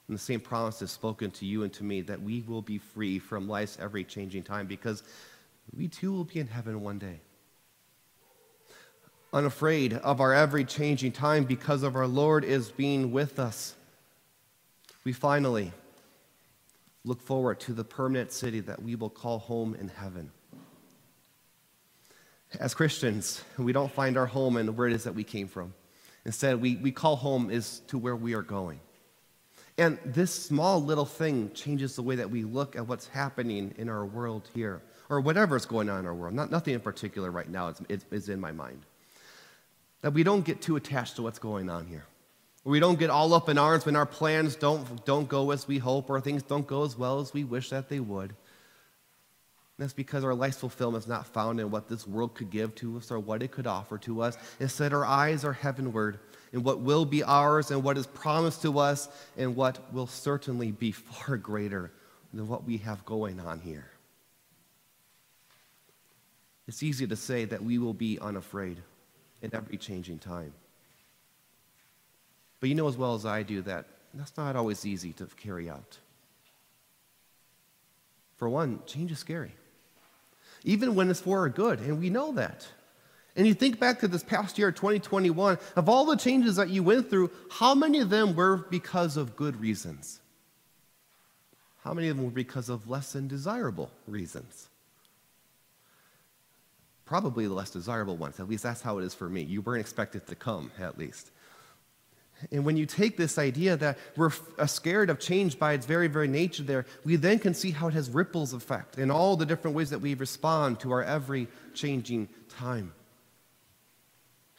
and 0.07 0.15
the 0.15 0.21
same 0.21 0.39
promise 0.39 0.81
is 0.81 0.91
spoken 0.91 1.31
to 1.31 1.45
you 1.45 1.63
and 1.63 1.73
to 1.73 1.83
me 1.83 2.01
that 2.01 2.21
we 2.21 2.41
will 2.41 2.61
be 2.61 2.77
free 2.77 3.17
from 3.17 3.47
life's 3.47 3.77
every 3.79 4.03
changing 4.03 4.43
time 4.43 4.67
because 4.67 5.03
we 5.75 5.87
too 5.87 6.11
will 6.13 6.25
be 6.25 6.39
in 6.39 6.47
heaven 6.47 6.81
one 6.81 6.99
day. 6.99 7.19
Unafraid 9.33 9.93
of 9.93 10.21
our 10.21 10.33
every 10.33 10.63
changing 10.63 11.11
time 11.11 11.43
because 11.43 11.83
of 11.83 11.95
our 11.95 12.07
Lord 12.07 12.45
is 12.45 12.71
being 12.71 13.11
with 13.11 13.39
us. 13.39 13.75
We 15.03 15.11
finally 15.11 15.71
look 17.03 17.21
forward 17.21 17.59
to 17.61 17.73
the 17.73 17.83
permanent 17.83 18.31
city 18.31 18.59
that 18.61 18.81
we 18.81 18.95
will 18.95 19.09
call 19.09 19.39
home 19.39 19.75
in 19.79 19.87
heaven. 19.87 20.31
As 22.59 22.73
Christians, 22.73 23.43
we 23.57 23.73
don't 23.73 23.91
find 23.91 24.17
our 24.17 24.25
home 24.25 24.57
in 24.57 24.75
where 24.75 24.87
it 24.87 24.93
is 24.93 25.03
that 25.03 25.15
we 25.15 25.23
came 25.23 25.47
from. 25.47 25.73
Instead, 26.25 26.61
we, 26.61 26.75
we 26.77 26.91
call 26.91 27.15
home 27.15 27.49
is 27.49 27.81
to 27.87 27.97
where 27.97 28.15
we 28.15 28.33
are 28.33 28.41
going. 28.41 28.79
And 29.77 29.99
this 30.05 30.33
small 30.33 30.81
little 30.81 31.05
thing 31.05 31.51
changes 31.53 31.95
the 31.95 32.01
way 32.01 32.15
that 32.15 32.29
we 32.29 32.43
look 32.43 32.75
at 32.75 32.87
what's 32.87 33.07
happening 33.07 33.73
in 33.77 33.89
our 33.89 34.05
world 34.05 34.49
here, 34.53 34.81
or 35.09 35.19
whatever 35.19 35.55
is 35.57 35.65
going 35.65 35.89
on 35.89 35.99
in 35.99 36.05
our 36.05 36.13
world. 36.13 36.33
Not, 36.33 36.49
nothing 36.49 36.73
in 36.73 36.79
particular 36.79 37.29
right 37.29 37.49
now 37.49 37.73
is, 37.89 38.05
is 38.11 38.29
in 38.29 38.39
my 38.39 38.53
mind. 38.53 38.81
That 40.01 40.13
we 40.13 40.23
don't 40.23 40.45
get 40.45 40.61
too 40.61 40.77
attached 40.77 41.17
to 41.17 41.23
what's 41.23 41.39
going 41.39 41.69
on 41.69 41.87
here. 41.87 42.05
We 42.63 42.79
don't 42.79 42.97
get 42.97 43.09
all 43.09 43.33
up 43.33 43.49
in 43.49 43.57
arms 43.57 43.85
when 43.85 43.95
our 43.95 44.07
plans 44.07 44.55
don't, 44.55 45.05
don't 45.05 45.27
go 45.27 45.51
as 45.51 45.67
we 45.67 45.77
hope 45.77 46.09
or 46.09 46.19
things 46.19 46.41
don't 46.41 46.65
go 46.65 46.83
as 46.83 46.97
well 46.97 47.19
as 47.19 47.33
we 47.33 47.43
wish 47.43 47.69
that 47.69 47.89
they 47.89 47.99
would. 47.99 48.29
And 48.29 49.83
That's 49.83 49.93
because 49.93 50.23
our 50.23 50.33
life's 50.33 50.57
fulfillment 50.57 51.03
is 51.03 51.07
not 51.07 51.27
found 51.27 51.59
in 51.59 51.69
what 51.69 51.89
this 51.89 52.07
world 52.07 52.33
could 52.33 52.49
give 52.49 52.73
to 52.75 52.97
us 52.97 53.11
or 53.11 53.19
what 53.19 53.43
it 53.43 53.51
could 53.51 53.67
offer 53.67 53.97
to 53.99 54.21
us. 54.21 54.37
Instead, 54.59 54.93
our 54.93 55.05
eyes 55.05 55.43
are 55.43 55.53
heavenward 55.53 56.17
in 56.53 56.63
what 56.63 56.79
will 56.79 57.05
be 57.05 57.23
ours 57.23 57.71
and 57.71 57.83
what 57.83 57.97
is 57.97 58.07
promised 58.07 58.61
to 58.61 58.79
us 58.79 59.09
and 59.37 59.55
what 59.55 59.93
will 59.93 60.07
certainly 60.07 60.71
be 60.71 60.91
far 60.91 61.37
greater 61.37 61.91
than 62.33 62.47
what 62.47 62.65
we 62.65 62.77
have 62.77 63.05
going 63.05 63.39
on 63.39 63.59
here. 63.59 63.89
It's 66.67 66.81
easy 66.81 67.05
to 67.07 67.15
say 67.15 67.45
that 67.45 67.63
we 67.63 67.77
will 67.77 67.93
be 67.93 68.19
unafraid 68.19 68.77
in 69.41 69.53
every 69.53 69.77
changing 69.77 70.19
time. 70.19 70.53
But 72.59 72.69
you 72.69 72.75
know 72.75 72.87
as 72.87 72.97
well 72.97 73.13
as 73.13 73.25
I 73.25 73.43
do 73.43 73.61
that 73.61 73.85
that's 74.15 74.37
not 74.37 74.55
always 74.55 74.85
easy 74.85 75.11
to 75.13 75.25
carry 75.25 75.69
out. 75.69 75.99
For 78.37 78.49
one, 78.49 78.79
change 78.85 79.11
is 79.11 79.19
scary, 79.19 79.51
even 80.63 80.95
when 80.95 81.09
it's 81.09 81.21
for 81.21 81.39
our 81.39 81.49
good, 81.49 81.79
and 81.79 81.99
we 81.99 82.09
know 82.09 82.31
that. 82.33 82.67
And 83.35 83.45
you 83.45 83.53
think 83.53 83.79
back 83.79 83.99
to 83.99 84.07
this 84.07 84.23
past 84.23 84.57
year, 84.57 84.71
2021, 84.71 85.57
of 85.75 85.89
all 85.89 86.05
the 86.05 86.15
changes 86.15 86.55
that 86.55 86.69
you 86.69 86.83
went 86.83 87.09
through, 87.09 87.31
how 87.51 87.75
many 87.75 87.99
of 87.99 88.09
them 88.09 88.33
were 88.33 88.57
because 88.69 89.17
of 89.17 89.35
good 89.35 89.59
reasons? 89.59 90.21
How 91.83 91.93
many 91.93 92.07
of 92.07 92.15
them 92.15 92.25
were 92.25 92.31
because 92.31 92.69
of 92.69 92.89
less 92.89 93.13
than 93.13 93.27
desirable 93.27 93.91
reasons? 94.07 94.69
Probably 97.05 97.45
the 97.45 97.53
less 97.53 97.69
desirable 97.69 98.15
ones. 98.15 98.39
At 98.39 98.49
least 98.49 98.63
that's 98.63 98.81
how 98.81 98.97
it 98.97 99.03
is 99.03 99.13
for 99.13 99.29
me. 99.29 99.41
You 99.41 99.61
weren't 99.61 99.81
expected 99.81 100.25
to 100.27 100.35
come, 100.35 100.71
at 100.79 100.97
least. 100.97 101.31
And 102.51 102.65
when 102.65 102.77
you 102.77 102.85
take 102.85 103.17
this 103.17 103.37
idea 103.37 103.77
that 103.77 103.97
we're 104.15 104.31
uh, 104.57 104.65
scared 104.65 105.09
of 105.09 105.19
change 105.19 105.59
by 105.59 105.73
its 105.73 105.85
very, 105.85 106.07
very 106.07 106.27
nature 106.27 106.63
there, 106.63 106.85
we 107.03 107.17
then 107.17 107.39
can 107.39 107.53
see 107.53 107.71
how 107.71 107.87
it 107.87 107.93
has 107.93 108.09
ripples 108.09 108.53
effect 108.53 108.97
in 108.97 109.11
all 109.11 109.37
the 109.37 109.45
different 109.45 109.75
ways 109.75 109.89
that 109.91 109.99
we 109.99 110.13
respond 110.15 110.79
to 110.81 110.91
our 110.91 111.03
every 111.03 111.47
changing 111.73 112.27
time. 112.49 112.93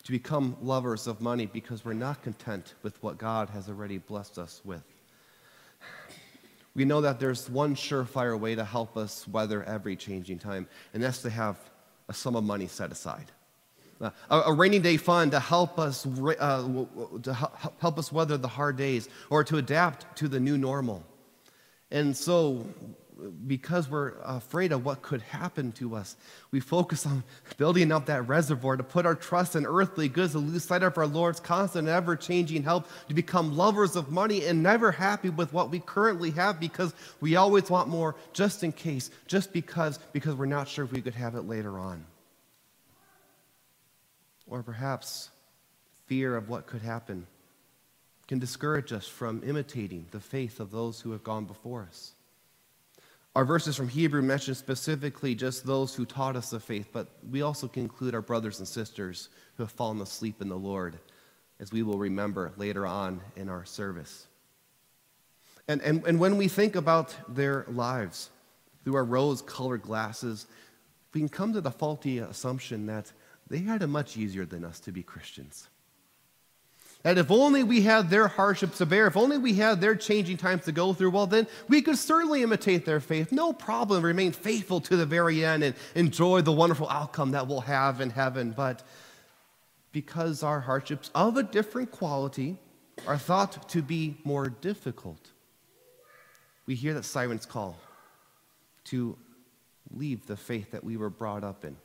To 0.06 0.12
become 0.12 0.56
lovers 0.62 1.08
of 1.08 1.20
money 1.20 1.46
because 1.46 1.84
we're 1.84 1.92
not 1.92 2.22
content 2.22 2.75
with 2.84 3.02
what 3.02 3.18
God 3.18 3.50
has 3.50 3.68
already 3.68 3.98
blessed 3.98 4.38
us 4.38 4.60
with. 4.64 4.84
We 6.76 6.84
know 6.84 7.00
that 7.00 7.18
there's 7.18 7.50
one 7.50 7.75
surefire 7.75 8.38
way 8.38 8.54
to 8.54 8.64
help 8.64 8.96
us 8.96 9.26
weather 9.26 9.64
every 9.64 9.96
changing 9.96 10.38
time, 10.38 10.68
and 10.94 11.02
that's 11.02 11.22
to 11.22 11.30
have 11.30 11.56
a 12.08 12.14
sum 12.14 12.36
of 12.36 12.44
money 12.44 12.68
set 12.68 12.92
aside. 12.92 13.32
uh, 14.00 14.10
a, 14.30 14.42
a 14.42 14.52
rainy 14.52 14.78
day 14.78 14.96
fund 14.96 15.32
to 15.32 15.40
help 15.40 15.76
us 15.76 16.06
uh, 16.06 16.84
to 17.25 17.34
help 17.80 17.98
us 17.98 18.12
weather 18.12 18.36
the 18.36 18.46
hard 18.46 18.76
days 18.76 19.08
or 19.28 19.42
to 19.42 19.56
adapt 19.56 20.16
to 20.18 20.28
the 20.28 20.38
new 20.38 20.56
normal. 20.56 21.02
And 21.90 22.16
so 22.16 22.64
because 23.46 23.88
we're 23.88 24.12
afraid 24.25 24.73
of 24.73 24.85
what 24.85 25.00
could 25.00 25.23
happen 25.23 25.73
to 25.73 25.94
us, 25.94 26.16
we 26.50 26.61
focus 26.61 27.06
on 27.06 27.25
building 27.56 27.90
up 27.90 28.06
that 28.06 28.28
reservoir 28.28 28.76
to 28.76 28.82
put 28.82 29.06
our 29.06 29.14
trust 29.14 29.56
in 29.56 29.64
earthly 29.64 30.08
goods 30.08 30.32
to 30.32 30.38
lose 30.38 30.64
sight 30.64 30.82
of 30.82 30.99
our 30.99 31.06
Lord's 31.06 31.40
constant, 31.40 31.88
ever 31.88 32.14
changing 32.16 32.62
help, 32.62 32.87
to 33.08 33.14
become 33.14 33.56
lovers 33.56 33.96
of 33.96 34.11
money 34.11 34.44
and 34.44 34.62
never 34.62 34.92
happy 34.92 35.30
with 35.30 35.52
what 35.52 35.70
we 35.70 35.80
currently 35.80 36.30
have 36.32 36.61
because 36.61 36.94
we 37.20 37.37
always 37.37 37.70
want 37.70 37.88
more 37.88 38.16
just 38.32 38.62
in 38.62 38.73
case, 38.73 39.11
just 39.26 39.52
because, 39.52 39.99
because 40.12 40.35
we're 40.35 40.46
not 40.46 40.68
sure 40.68 40.85
if 40.85 40.92
we 40.92 41.00
could 41.00 41.14
have 41.14 41.35
it 41.35 41.42
later 41.42 41.78
on. 41.78 42.04
Or 44.46 44.62
perhaps 44.62 45.30
fear 46.06 46.37
of 46.37 46.49
what 46.49 46.66
could 46.66 46.82
happen 46.82 47.26
can 48.28 48.38
discourage 48.38 48.92
us 48.92 49.06
from 49.06 49.42
imitating 49.46 50.06
the 50.11 50.20
faith 50.20 50.61
of 50.61 50.70
those 50.70 51.00
who 51.00 51.12
have 51.12 51.23
gone 51.23 51.44
before 51.44 51.87
us. 51.88 52.12
Our 53.37 53.45
verses 53.45 53.76
from 53.76 53.88
Hebrew 53.88 54.23
mention 54.23 54.55
specifically 54.55 55.35
just 55.35 55.66
those 55.66 55.95
who 55.95 56.07
taught 56.07 56.37
us 56.37 56.49
the 56.49 56.59
faith, 56.59 56.88
but 56.90 57.09
we 57.31 57.43
also 57.43 57.69
can 57.69 57.83
include 57.83 58.14
our 58.14 58.23
brothers 58.23 58.61
and 58.61 58.66
sisters 58.66 59.28
who 59.57 59.62
have 59.62 59.71
fallen 59.71 60.00
asleep 60.00 60.40
in 60.40 60.49
the 60.49 60.57
Lord, 60.57 60.99
as 61.61 61.71
we 61.71 61.83
will 61.83 61.99
remember 61.99 62.55
later 62.57 62.87
on 62.87 63.21
in 63.37 63.50
our 63.50 63.66
service. 63.66 64.26
And, 65.69 65.83
and, 65.83 66.02
and 66.07 66.19
when 66.19 66.38
we 66.38 66.49
think 66.49 66.76
about 66.76 67.14
their 67.28 67.66
lives 67.69 68.31
through 68.83 68.97
our 68.97 69.05
rose 69.05 69.43
colored 69.43 69.83
glasses, 69.83 70.47
we 71.12 71.21
can 71.21 71.28
come 71.28 71.52
to 71.52 71.61
the 71.61 71.71
faulty 71.71 72.21
assumption 72.21 72.87
that 72.87 73.12
they 73.49 73.59
had 73.59 73.83
it 73.83 73.88
much 73.88 74.16
easier 74.16 74.47
than 74.47 74.64
us 74.64 74.81
to 74.81 74.93
be 74.93 75.02
Christians. 75.02 75.69
That 77.06 77.18
if 77.18 77.30
only 77.30 77.62
we 77.62 77.82
had 77.82 78.10
their 78.10 78.26
hardships 78.26 78.78
to 78.78 78.86
bear, 78.86 79.06
if 79.06 79.16
only 79.16 79.38
we 79.38 79.54
had 79.54 79.80
their 79.80 79.94
changing 79.94 80.38
times 80.38 80.64
to 80.64 80.72
go 80.72 80.92
through, 80.92 81.10
well, 81.10 81.28
then 81.28 81.46
we 81.68 81.80
could 81.80 81.98
certainly 81.98 82.42
imitate 82.42 82.84
their 82.84 82.98
faith. 82.98 83.30
No 83.30 83.52
problem, 83.52 84.02
remain 84.04 84.32
faithful 84.32 84.80
to 84.80 84.96
the 84.96 85.06
very 85.06 85.44
end 85.44 85.62
and 85.62 85.76
enjoy 85.94 86.40
the 86.40 86.50
wonderful 86.50 86.88
outcome 86.88 87.30
that 87.30 87.46
we'll 87.46 87.60
have 87.60 88.00
in 88.00 88.10
heaven. 88.10 88.50
But 88.50 88.82
because 89.92 90.42
our 90.42 90.58
hardships 90.58 91.12
of 91.14 91.36
a 91.36 91.44
different 91.44 91.92
quality 91.92 92.58
are 93.06 93.18
thought 93.18 93.68
to 93.68 93.82
be 93.82 94.16
more 94.25 94.48
difficult, 94.48 95.30
we 96.66 96.75
hear 96.75 96.92
that 96.94 97.04
siren's 97.04 97.46
call 97.46 97.78
to 98.86 99.16
leave 99.94 100.26
the 100.26 100.36
faith 100.36 100.72
that 100.72 100.82
we 100.82 100.96
were 100.96 101.10
brought 101.10 101.44
up 101.44 101.64
in 101.64 101.76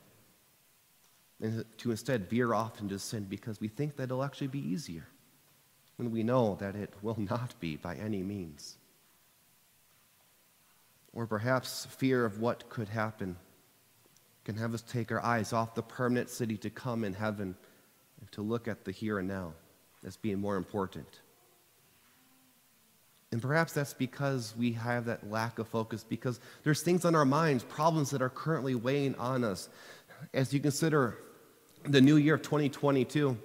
and 1.41 1.63
to 1.77 1.91
instead 1.91 2.27
veer 2.27 2.55
off 2.55 2.79
into 2.81 2.97
sin 2.97 3.27
because 3.29 3.59
we 3.59 3.67
think 3.67 3.97
that 3.97 4.03
it'll 4.03 4.23
actually 4.23 4.47
be 4.47 4.59
easier 4.59 5.05
when 6.01 6.09
we 6.09 6.23
know 6.23 6.57
that 6.59 6.75
it 6.75 6.91
will 7.03 7.19
not 7.19 7.53
be 7.59 7.75
by 7.75 7.93
any 7.93 8.23
means. 8.23 8.75
Or 11.13 11.27
perhaps 11.27 11.85
fear 11.91 12.25
of 12.25 12.39
what 12.39 12.67
could 12.69 12.89
happen 12.89 13.35
can 14.43 14.55
have 14.55 14.73
us 14.73 14.81
take 14.81 15.11
our 15.11 15.23
eyes 15.23 15.53
off 15.53 15.75
the 15.75 15.83
permanent 15.83 16.27
city 16.27 16.57
to 16.57 16.71
come 16.71 17.03
in 17.03 17.13
heaven 17.13 17.55
and 18.19 18.31
to 18.31 18.41
look 18.41 18.67
at 18.67 18.83
the 18.83 18.91
here 18.91 19.19
and 19.19 19.27
now 19.27 19.53
as 20.03 20.17
being 20.17 20.39
more 20.39 20.55
important. 20.55 21.19
And 23.31 23.39
perhaps 23.39 23.71
that's 23.71 23.93
because 23.93 24.55
we 24.57 24.71
have 24.71 25.05
that 25.05 25.29
lack 25.29 25.59
of 25.59 25.67
focus, 25.67 26.03
because 26.03 26.39
there's 26.63 26.81
things 26.81 27.05
on 27.05 27.13
our 27.13 27.25
minds, 27.25 27.63
problems 27.63 28.09
that 28.09 28.23
are 28.23 28.29
currently 28.29 28.73
weighing 28.73 29.13
on 29.19 29.43
us. 29.43 29.69
As 30.33 30.51
you 30.51 30.59
consider 30.59 31.19
the 31.83 32.01
new 32.01 32.15
year 32.15 32.33
of 32.33 32.41
2022, 32.41 33.37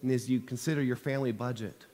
and 0.00 0.10
as 0.10 0.30
you 0.30 0.40
consider 0.40 0.82
your 0.82 0.96
family 0.96 1.32
budget, 1.32 1.84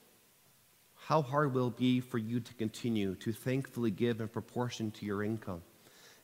how 1.06 1.20
hard 1.20 1.52
will 1.52 1.68
it 1.68 1.76
be 1.76 2.00
for 2.00 2.16
you 2.16 2.40
to 2.40 2.54
continue 2.54 3.14
to 3.16 3.32
thankfully 3.32 3.90
give 3.90 4.20
in 4.20 4.28
proportion 4.28 4.90
to 4.90 5.04
your 5.04 5.22
income 5.22 5.62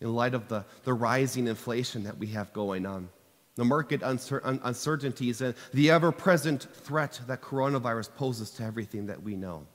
in 0.00 0.14
light 0.14 0.32
of 0.32 0.48
the, 0.48 0.64
the 0.84 0.92
rising 0.94 1.46
inflation 1.46 2.04
that 2.04 2.16
we 2.16 2.28
have 2.28 2.50
going 2.54 2.86
on, 2.86 3.10
the 3.56 3.64
market 3.64 4.00
uncer- 4.00 4.40
uncertainties, 4.64 5.42
and 5.42 5.54
the 5.74 5.90
ever 5.90 6.10
present 6.10 6.66
threat 6.72 7.20
that 7.26 7.42
coronavirus 7.42 8.14
poses 8.14 8.50
to 8.52 8.62
everything 8.62 9.06
that 9.06 9.22
we 9.22 9.36
know? 9.36 9.66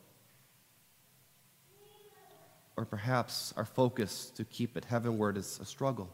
Or 2.76 2.84
perhaps 2.84 3.54
our 3.56 3.66
focus 3.66 4.32
to 4.36 4.44
keep 4.44 4.76
it 4.76 4.86
heavenward 4.86 5.38
is 5.38 5.60
a 5.62 5.66
struggle 5.66 6.10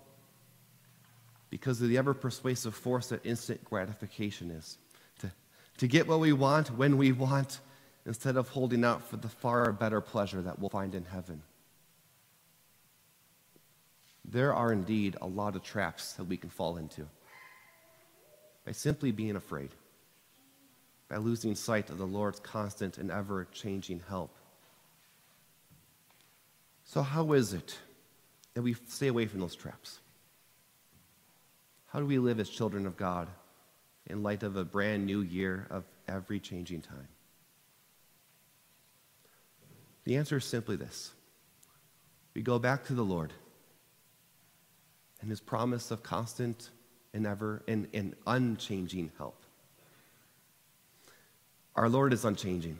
because 1.50 1.82
of 1.82 1.88
the 1.88 1.98
ever 1.98 2.13
persuasive 2.13 2.76
force 2.76 3.08
that 3.08 3.26
instant 3.26 3.63
gratification 3.63 4.52
is. 4.52 4.78
To, 5.20 5.32
to 5.78 5.88
get 5.88 6.10
what 6.10 6.20
we 6.20 6.34
want 6.34 6.68
when 6.78 6.98
we 6.98 7.13
want 7.13 7.62
instead 8.06 8.36
of 8.36 8.50
holding 8.50 8.84
out 8.84 9.08
for 9.08 9.18
the 9.18 9.30
far 9.30 9.72
better 9.72 10.02
pleasure 10.02 10.42
that 10.42 10.60
we'll 10.60 10.70
find 10.70 10.96
in 10.96 11.06
heaven. 11.06 11.42
There 14.26 14.54
are 14.54 14.72
indeed 14.72 15.18
a 15.22 15.28
lot 15.28 15.56
of 15.56 15.64
traps 15.64 16.14
that 16.14 16.24
we 16.26 16.38
can 16.38 16.50
fall 16.50 16.78
into 16.78 17.08
by 18.66 18.72
simply 18.72 19.12
being 19.12 19.36
afraid, 19.36 19.72
by 21.10 21.18
losing 21.18 21.56
sight 21.56 21.90
of 21.90 21.98
the 21.98 22.06
Lord's 22.06 22.40
constant 22.40 22.98
and 22.98 23.12
ever 23.12 23.48
changing 23.52 24.02
help. 24.08 24.34
So, 26.84 27.02
how 27.02 27.34
is 27.34 27.54
it 27.54 27.78
that 28.54 28.62
we 28.62 28.74
stay 28.88 29.08
away 29.08 29.26
from 29.26 29.40
those 29.40 29.56
traps? 29.56 30.00
How 31.88 32.00
do 32.00 32.06
we 32.06 32.20
live 32.20 32.40
as 32.40 32.50
children 32.50 32.86
of 32.86 32.96
God 32.96 33.28
in 34.08 34.24
light 34.24 34.44
of 34.44 34.56
a 34.56 34.64
brand 34.64 35.06
new 35.06 35.22
year 35.22 35.68
of 35.70 35.84
every 36.08 36.40
changing 36.40 36.82
time? 36.82 37.08
The 40.04 40.18
answer 40.18 40.38
is 40.38 40.46
simply 40.46 40.76
this 40.76 41.12
we 42.34 42.42
go 42.42 42.60
back 42.60 42.86
to 42.86 42.94
the 42.94 43.04
Lord 43.04 43.34
and 45.22 45.30
his 45.30 45.40
promise 45.40 45.92
of 45.92 46.04
constant 46.04 46.70
and 47.14 47.28
ever 47.28 47.62
and, 47.68 47.88
and 47.94 48.16
unchanging 48.26 49.12
help. 49.18 49.44
Our 51.76 51.90
Lord 51.90 52.14
is 52.14 52.26
unchanging. 52.26 52.80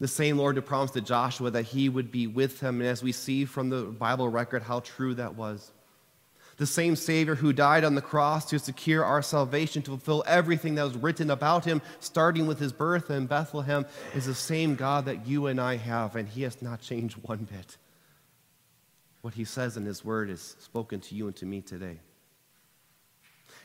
The 0.00 0.08
same 0.08 0.38
Lord 0.38 0.56
who 0.56 0.62
promised 0.62 0.94
to 0.94 1.00
Joshua 1.00 1.50
that 1.50 1.64
he 1.64 1.88
would 1.88 2.12
be 2.12 2.28
with 2.28 2.60
him, 2.60 2.80
and 2.80 2.88
as 2.88 3.02
we 3.02 3.10
see 3.10 3.44
from 3.44 3.68
the 3.68 3.82
Bible 3.82 4.28
record 4.28 4.62
how 4.62 4.80
true 4.80 5.14
that 5.14 5.34
was 5.34 5.72
the 6.58 6.66
same 6.66 6.96
Savior 6.96 7.36
who 7.36 7.52
died 7.52 7.84
on 7.84 7.94
the 7.94 8.02
cross 8.02 8.44
to 8.46 8.58
secure 8.58 9.04
our 9.04 9.22
salvation, 9.22 9.80
to 9.82 9.92
fulfill 9.92 10.24
everything 10.26 10.74
that 10.74 10.82
was 10.82 10.96
written 10.96 11.30
about 11.30 11.64
him, 11.64 11.80
starting 12.00 12.46
with 12.46 12.58
his 12.58 12.72
birth 12.72 13.10
in 13.10 13.26
Bethlehem, 13.26 13.86
is 14.14 14.26
the 14.26 14.34
same 14.34 14.74
God 14.74 15.06
that 15.06 15.26
you 15.26 15.46
and 15.46 15.60
I 15.60 15.76
have, 15.76 16.16
and 16.16 16.28
he 16.28 16.42
has 16.42 16.60
not 16.60 16.80
changed 16.80 17.16
one 17.22 17.48
bit. 17.50 17.76
What 19.22 19.34
he 19.34 19.44
says 19.44 19.76
in 19.76 19.84
his 19.84 20.04
word 20.04 20.30
is 20.30 20.56
spoken 20.58 21.00
to 21.00 21.14
you 21.14 21.28
and 21.28 21.36
to 21.36 21.46
me 21.46 21.60
today. 21.60 22.00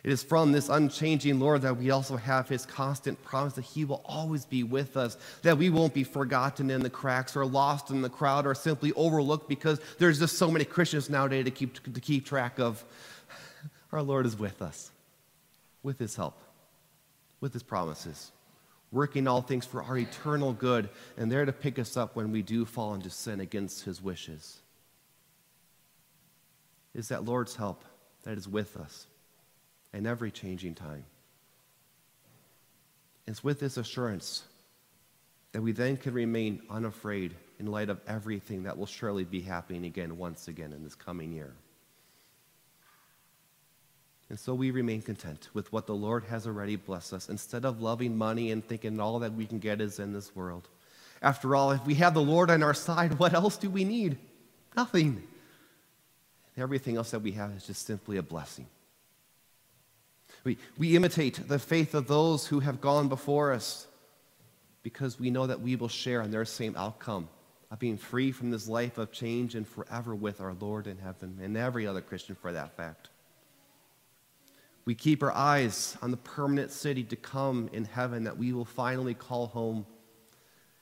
It 0.03 0.11
is 0.11 0.21
from 0.21 0.51
this 0.51 0.67
unchanging 0.67 1.39
Lord 1.39 1.61
that 1.61 1.77
we 1.77 1.89
also 1.89 2.17
have 2.17 2.49
his 2.49 2.65
constant 2.65 3.23
promise 3.23 3.53
that 3.53 3.61
he 3.61 3.85
will 3.85 4.01
always 4.03 4.43
be 4.45 4.61
with 4.61 4.97
us, 4.97 5.17
that 5.43 5.57
we 5.57 5.69
won't 5.69 5.93
be 5.93 6.03
forgotten 6.03 6.69
in 6.69 6.81
the 6.81 6.89
cracks 6.89 7.37
or 7.37 7.45
lost 7.45 7.89
in 7.89 8.01
the 8.01 8.09
crowd 8.09 8.45
or 8.45 8.53
simply 8.53 8.91
overlooked 8.93 9.47
because 9.47 9.79
there's 9.99 10.19
just 10.19 10.37
so 10.37 10.51
many 10.51 10.65
Christians 10.65 11.09
nowadays 11.09 11.45
to 11.45 11.51
keep, 11.51 11.81
to 11.93 12.01
keep 12.01 12.25
track 12.25 12.59
of. 12.59 12.83
Our 13.93 14.01
Lord 14.01 14.25
is 14.25 14.37
with 14.37 14.61
us, 14.61 14.91
with 15.83 15.99
his 15.99 16.15
help, 16.15 16.37
with 17.39 17.53
his 17.53 17.63
promises, 17.63 18.31
working 18.91 19.25
all 19.25 19.41
things 19.41 19.65
for 19.65 19.83
our 19.83 19.97
eternal 19.97 20.51
good, 20.51 20.89
and 21.15 21.31
there 21.31 21.45
to 21.45 21.53
pick 21.53 21.79
us 21.79 21.95
up 21.95 22.15
when 22.15 22.31
we 22.31 22.41
do 22.41 22.65
fall 22.65 22.93
into 22.93 23.09
sin 23.09 23.39
against 23.39 23.85
his 23.85 24.01
wishes. 24.01 24.59
Is 26.93 27.07
that 27.07 27.23
Lord's 27.23 27.55
help 27.55 27.85
that 28.23 28.37
is 28.37 28.49
with 28.49 28.75
us 28.75 29.07
in 29.93 30.06
every 30.06 30.32
changing 30.32 30.75
time. 30.75 31.06
It's 33.27 33.43
with 33.43 33.60
this 33.60 33.77
assurance 33.77 34.43
that 35.53 35.62
we 35.62 35.71
then 35.71 35.97
can 35.97 36.13
remain 36.13 36.62
unafraid 36.69 37.36
in 37.60 37.67
light 37.67 37.89
of 37.89 38.01
everything 38.08 38.63
that 38.63 38.77
will 38.77 38.86
surely 38.86 39.23
be 39.23 39.39
happening 39.39 39.86
again 39.86 40.17
once 40.17 40.47
again 40.47 40.73
in 40.73 40.84
this 40.84 40.95
coming 40.95 41.32
year. 41.32 41.53
And 44.29 44.39
so 44.39 44.56
we 44.56 44.71
remain 44.71 45.01
content 45.01 45.49
with 45.53 45.71
what 45.71 45.86
the 45.86 45.93
Lord 45.93 46.23
has 46.25 46.47
already 46.47 46.75
blessed 46.75 47.13
us 47.13 47.29
instead 47.29 47.65
of 47.65 47.82
loving 47.82 48.17
money 48.17 48.51
and 48.51 48.65
thinking 48.65 48.99
all 48.99 49.19
that 49.19 49.34
we 49.34 49.45
can 49.45 49.60
get 49.60 49.79
is 49.79 49.99
in 49.99 50.12
this 50.12 50.36
world. 50.36 50.67
After 51.21 51.56
all, 51.56 51.71
if 51.71 51.86
we 51.86 51.93
have 51.95 52.15
the 52.15 52.21
Lord 52.21 52.49
on 52.49 52.63
our 52.63 52.73
side, 52.73 53.13
what 53.19 53.34
else 53.34 53.58
do 53.58 53.69
we 53.69 53.84
need? 53.84 54.17
Nothing. 54.75 55.23
Everything 56.58 56.97
else 56.97 57.12
that 57.12 57.19
we 57.19 57.32
have 57.34 57.51
is 57.51 57.67
just 57.67 57.86
simply 57.86 58.17
a 58.17 58.23
blessing. 58.23 58.65
We, 60.43 60.58
we 60.77 60.95
imitate 60.95 61.47
the 61.47 61.60
faith 61.60 61.93
of 61.93 62.08
those 62.08 62.47
who 62.47 62.60
have 62.60 62.82
gone 62.82 63.08
before 63.08 63.53
us 63.53 63.88
because 64.82 65.19
we 65.19 65.32
know 65.32 65.47
that 65.47 65.62
we 65.62 65.75
will 65.75 65.88
share 65.88 66.21
in 66.21 66.32
their 66.32 66.45
same 66.45 66.75
outcome 66.75 67.29
of 67.71 67.79
being 67.79 67.97
free 67.97 68.32
from 68.32 68.51
this 68.51 68.67
life 68.67 68.97
of 68.97 69.12
change 69.12 69.56
and 69.56 69.67
forever 69.67 70.13
with 70.13 70.41
our 70.41 70.53
Lord 70.60 70.86
in 70.86 70.97
heaven 70.97 71.39
and 71.41 71.58
every 71.58 71.88
other 71.88 72.01
Christian 72.01 72.36
for 72.36 72.51
that 72.51 72.75
fact. 72.75 73.10
We 74.86 74.95
keep 74.95 75.23
our 75.23 75.32
eyes 75.32 75.97
on 76.01 76.12
the 76.12 76.17
permanent 76.17 76.69
city 76.71 77.03
to 77.06 77.15
come 77.15 77.69
in 77.71 77.86
heaven 77.86 78.25
that 78.25 78.38
we 78.38 78.51
will 78.51 78.65
finally 78.65 79.13
call 79.13 79.47
home. 79.47 79.86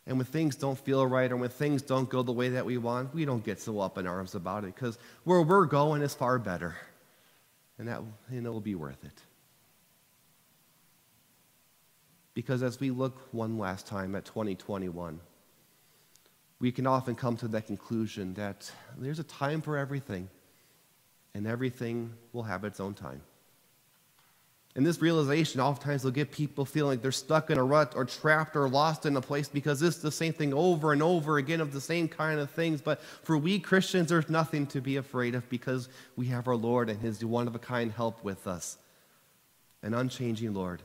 And 0.08 0.18
when 0.18 0.26
things 0.26 0.56
don't 0.56 0.78
feel 0.78 1.06
right 1.06 1.32
or 1.32 1.38
when 1.38 1.50
things 1.50 1.84
don't 1.84 2.10
go 2.10 2.24
the 2.24 2.32
way 2.32 2.50
that 2.50 2.66
we 2.66 2.80
want, 2.80 3.14
we 3.14 3.26
don't 3.26 3.46
get 3.46 3.62
so 3.62 3.80
up 3.80 4.00
in 4.00 4.08
arms 4.08 4.34
about 4.34 4.64
it 4.64 4.74
because 4.74 4.98
where 5.24 5.44
we're 5.44 5.68
going 5.68 6.02
is 6.02 6.16
far 6.16 6.40
better. 6.40 6.76
And 7.78 7.88
that 7.88 8.02
and 8.30 8.46
it 8.46 8.50
will 8.50 8.60
be 8.60 8.76
worth 8.76 9.04
it. 9.04 9.22
Because 12.34 12.64
as 12.64 12.80
we 12.80 12.92
look 12.92 13.28
one 13.32 13.58
last 13.58 13.88
time 13.88 14.16
at 14.16 14.26
2021, 14.26 15.20
we 16.60 16.72
can 16.72 16.88
often 16.88 17.16
come 17.16 17.36
to 17.38 17.48
that 17.50 17.68
conclusion 17.68 18.36
that 18.36 18.72
there's 18.98 19.20
a 19.20 19.24
time 19.24 19.62
for 19.62 19.78
everything, 19.78 20.30
and 21.34 21.48
everything 21.48 22.14
will 22.34 22.44
have 22.44 22.64
its 22.64 22.80
own 22.80 22.94
time. 22.94 23.22
And 24.74 24.86
this 24.86 25.02
realization 25.02 25.60
oftentimes 25.60 26.06
will 26.06 26.12
get 26.12 26.32
people 26.32 26.64
feeling 26.64 26.92
like 26.92 27.02
they're 27.02 27.12
stuck 27.12 27.50
in 27.50 27.58
a 27.58 27.64
rut 27.64 27.94
or 27.94 28.06
trapped 28.06 28.56
or 28.56 28.70
lost 28.70 29.06
in 29.06 29.18
a 29.18 29.22
place 29.22 29.50
because 29.50 29.82
it's 29.82 29.98
the 29.98 30.12
same 30.12 30.32
thing 30.32 30.54
over 30.54 30.94
and 30.94 31.04
over 31.04 31.38
again 31.38 31.60
of 31.60 31.74
the 31.74 31.82
same 31.82 32.08
kind 32.08 32.40
of 32.40 32.50
things. 32.52 32.82
But 32.82 33.02
for 33.02 33.38
we 33.38 33.60
Christians, 33.60 34.08
there's 34.10 34.30
nothing 34.30 34.68
to 34.68 34.80
be 34.80 34.96
afraid 34.96 35.36
of 35.36 35.50
because 35.50 35.90
we 36.16 36.28
have 36.28 36.48
our 36.48 36.56
Lord 36.56 36.90
and 36.90 37.02
His 37.02 37.24
one 37.26 37.48
of 37.48 37.56
a 37.56 37.60
kind 37.60 37.92
help 37.92 38.24
with 38.24 38.48
us. 38.48 38.78
An 39.84 39.94
unchanging 39.94 40.54
Lord, 40.54 40.82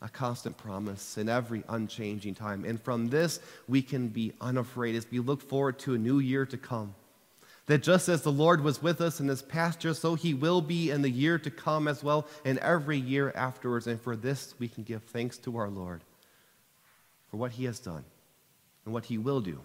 a 0.00 0.08
constant 0.08 0.56
promise 0.56 1.18
in 1.18 1.28
every 1.28 1.64
unchanging 1.68 2.34
time. 2.34 2.64
And 2.64 2.80
from 2.80 3.08
this, 3.08 3.40
we 3.66 3.82
can 3.82 4.08
be 4.08 4.32
unafraid 4.40 4.94
as 4.94 5.06
we 5.10 5.18
look 5.18 5.42
forward 5.42 5.78
to 5.80 5.94
a 5.94 5.98
new 5.98 6.18
year 6.18 6.46
to 6.46 6.56
come 6.56 6.94
that 7.68 7.82
just 7.82 8.08
as 8.08 8.22
the 8.22 8.32
Lord 8.32 8.64
was 8.64 8.82
with 8.82 9.00
us 9.00 9.20
in 9.20 9.26
this 9.26 9.42
past 9.42 9.84
year, 9.84 9.92
so 9.92 10.14
he 10.14 10.32
will 10.32 10.62
be 10.62 10.90
in 10.90 11.02
the 11.02 11.10
year 11.10 11.38
to 11.38 11.50
come 11.50 11.86
as 11.86 12.02
well, 12.02 12.26
and 12.44 12.58
every 12.58 12.98
year 12.98 13.30
afterwards. 13.36 13.86
And 13.86 14.00
for 14.00 14.16
this, 14.16 14.54
we 14.58 14.68
can 14.68 14.84
give 14.84 15.02
thanks 15.04 15.36
to 15.38 15.56
our 15.58 15.68
Lord 15.68 16.02
for 17.30 17.36
what 17.36 17.52
he 17.52 17.66
has 17.66 17.78
done 17.78 18.04
and 18.84 18.94
what 18.94 19.04
he 19.04 19.18
will 19.18 19.42
do, 19.42 19.60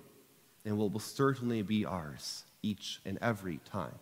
and 0.66 0.78
what 0.78 0.92
will 0.92 1.00
certainly 1.00 1.62
be 1.62 1.86
ours 1.86 2.44
each 2.62 3.00
and 3.06 3.18
every 3.22 3.62
time. 3.66 3.96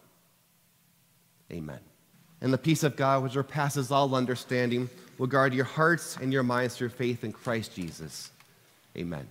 Amen. 1.51 1.90
And 2.41 2.51
the 2.51 2.57
peace 2.57 2.83
of 2.83 2.95
God, 2.95 3.23
which 3.23 3.33
surpasses 3.33 3.91
all 3.91 4.15
understanding, 4.15 4.89
will 5.17 5.27
guard 5.27 5.53
your 5.53 5.65
hearts 5.65 6.17
and 6.19 6.33
your 6.33 6.43
minds 6.43 6.75
through 6.75 6.89
faith 6.89 7.23
in 7.23 7.31
Christ 7.31 7.75
Jesus. 7.75 8.31
Amen. 8.97 9.27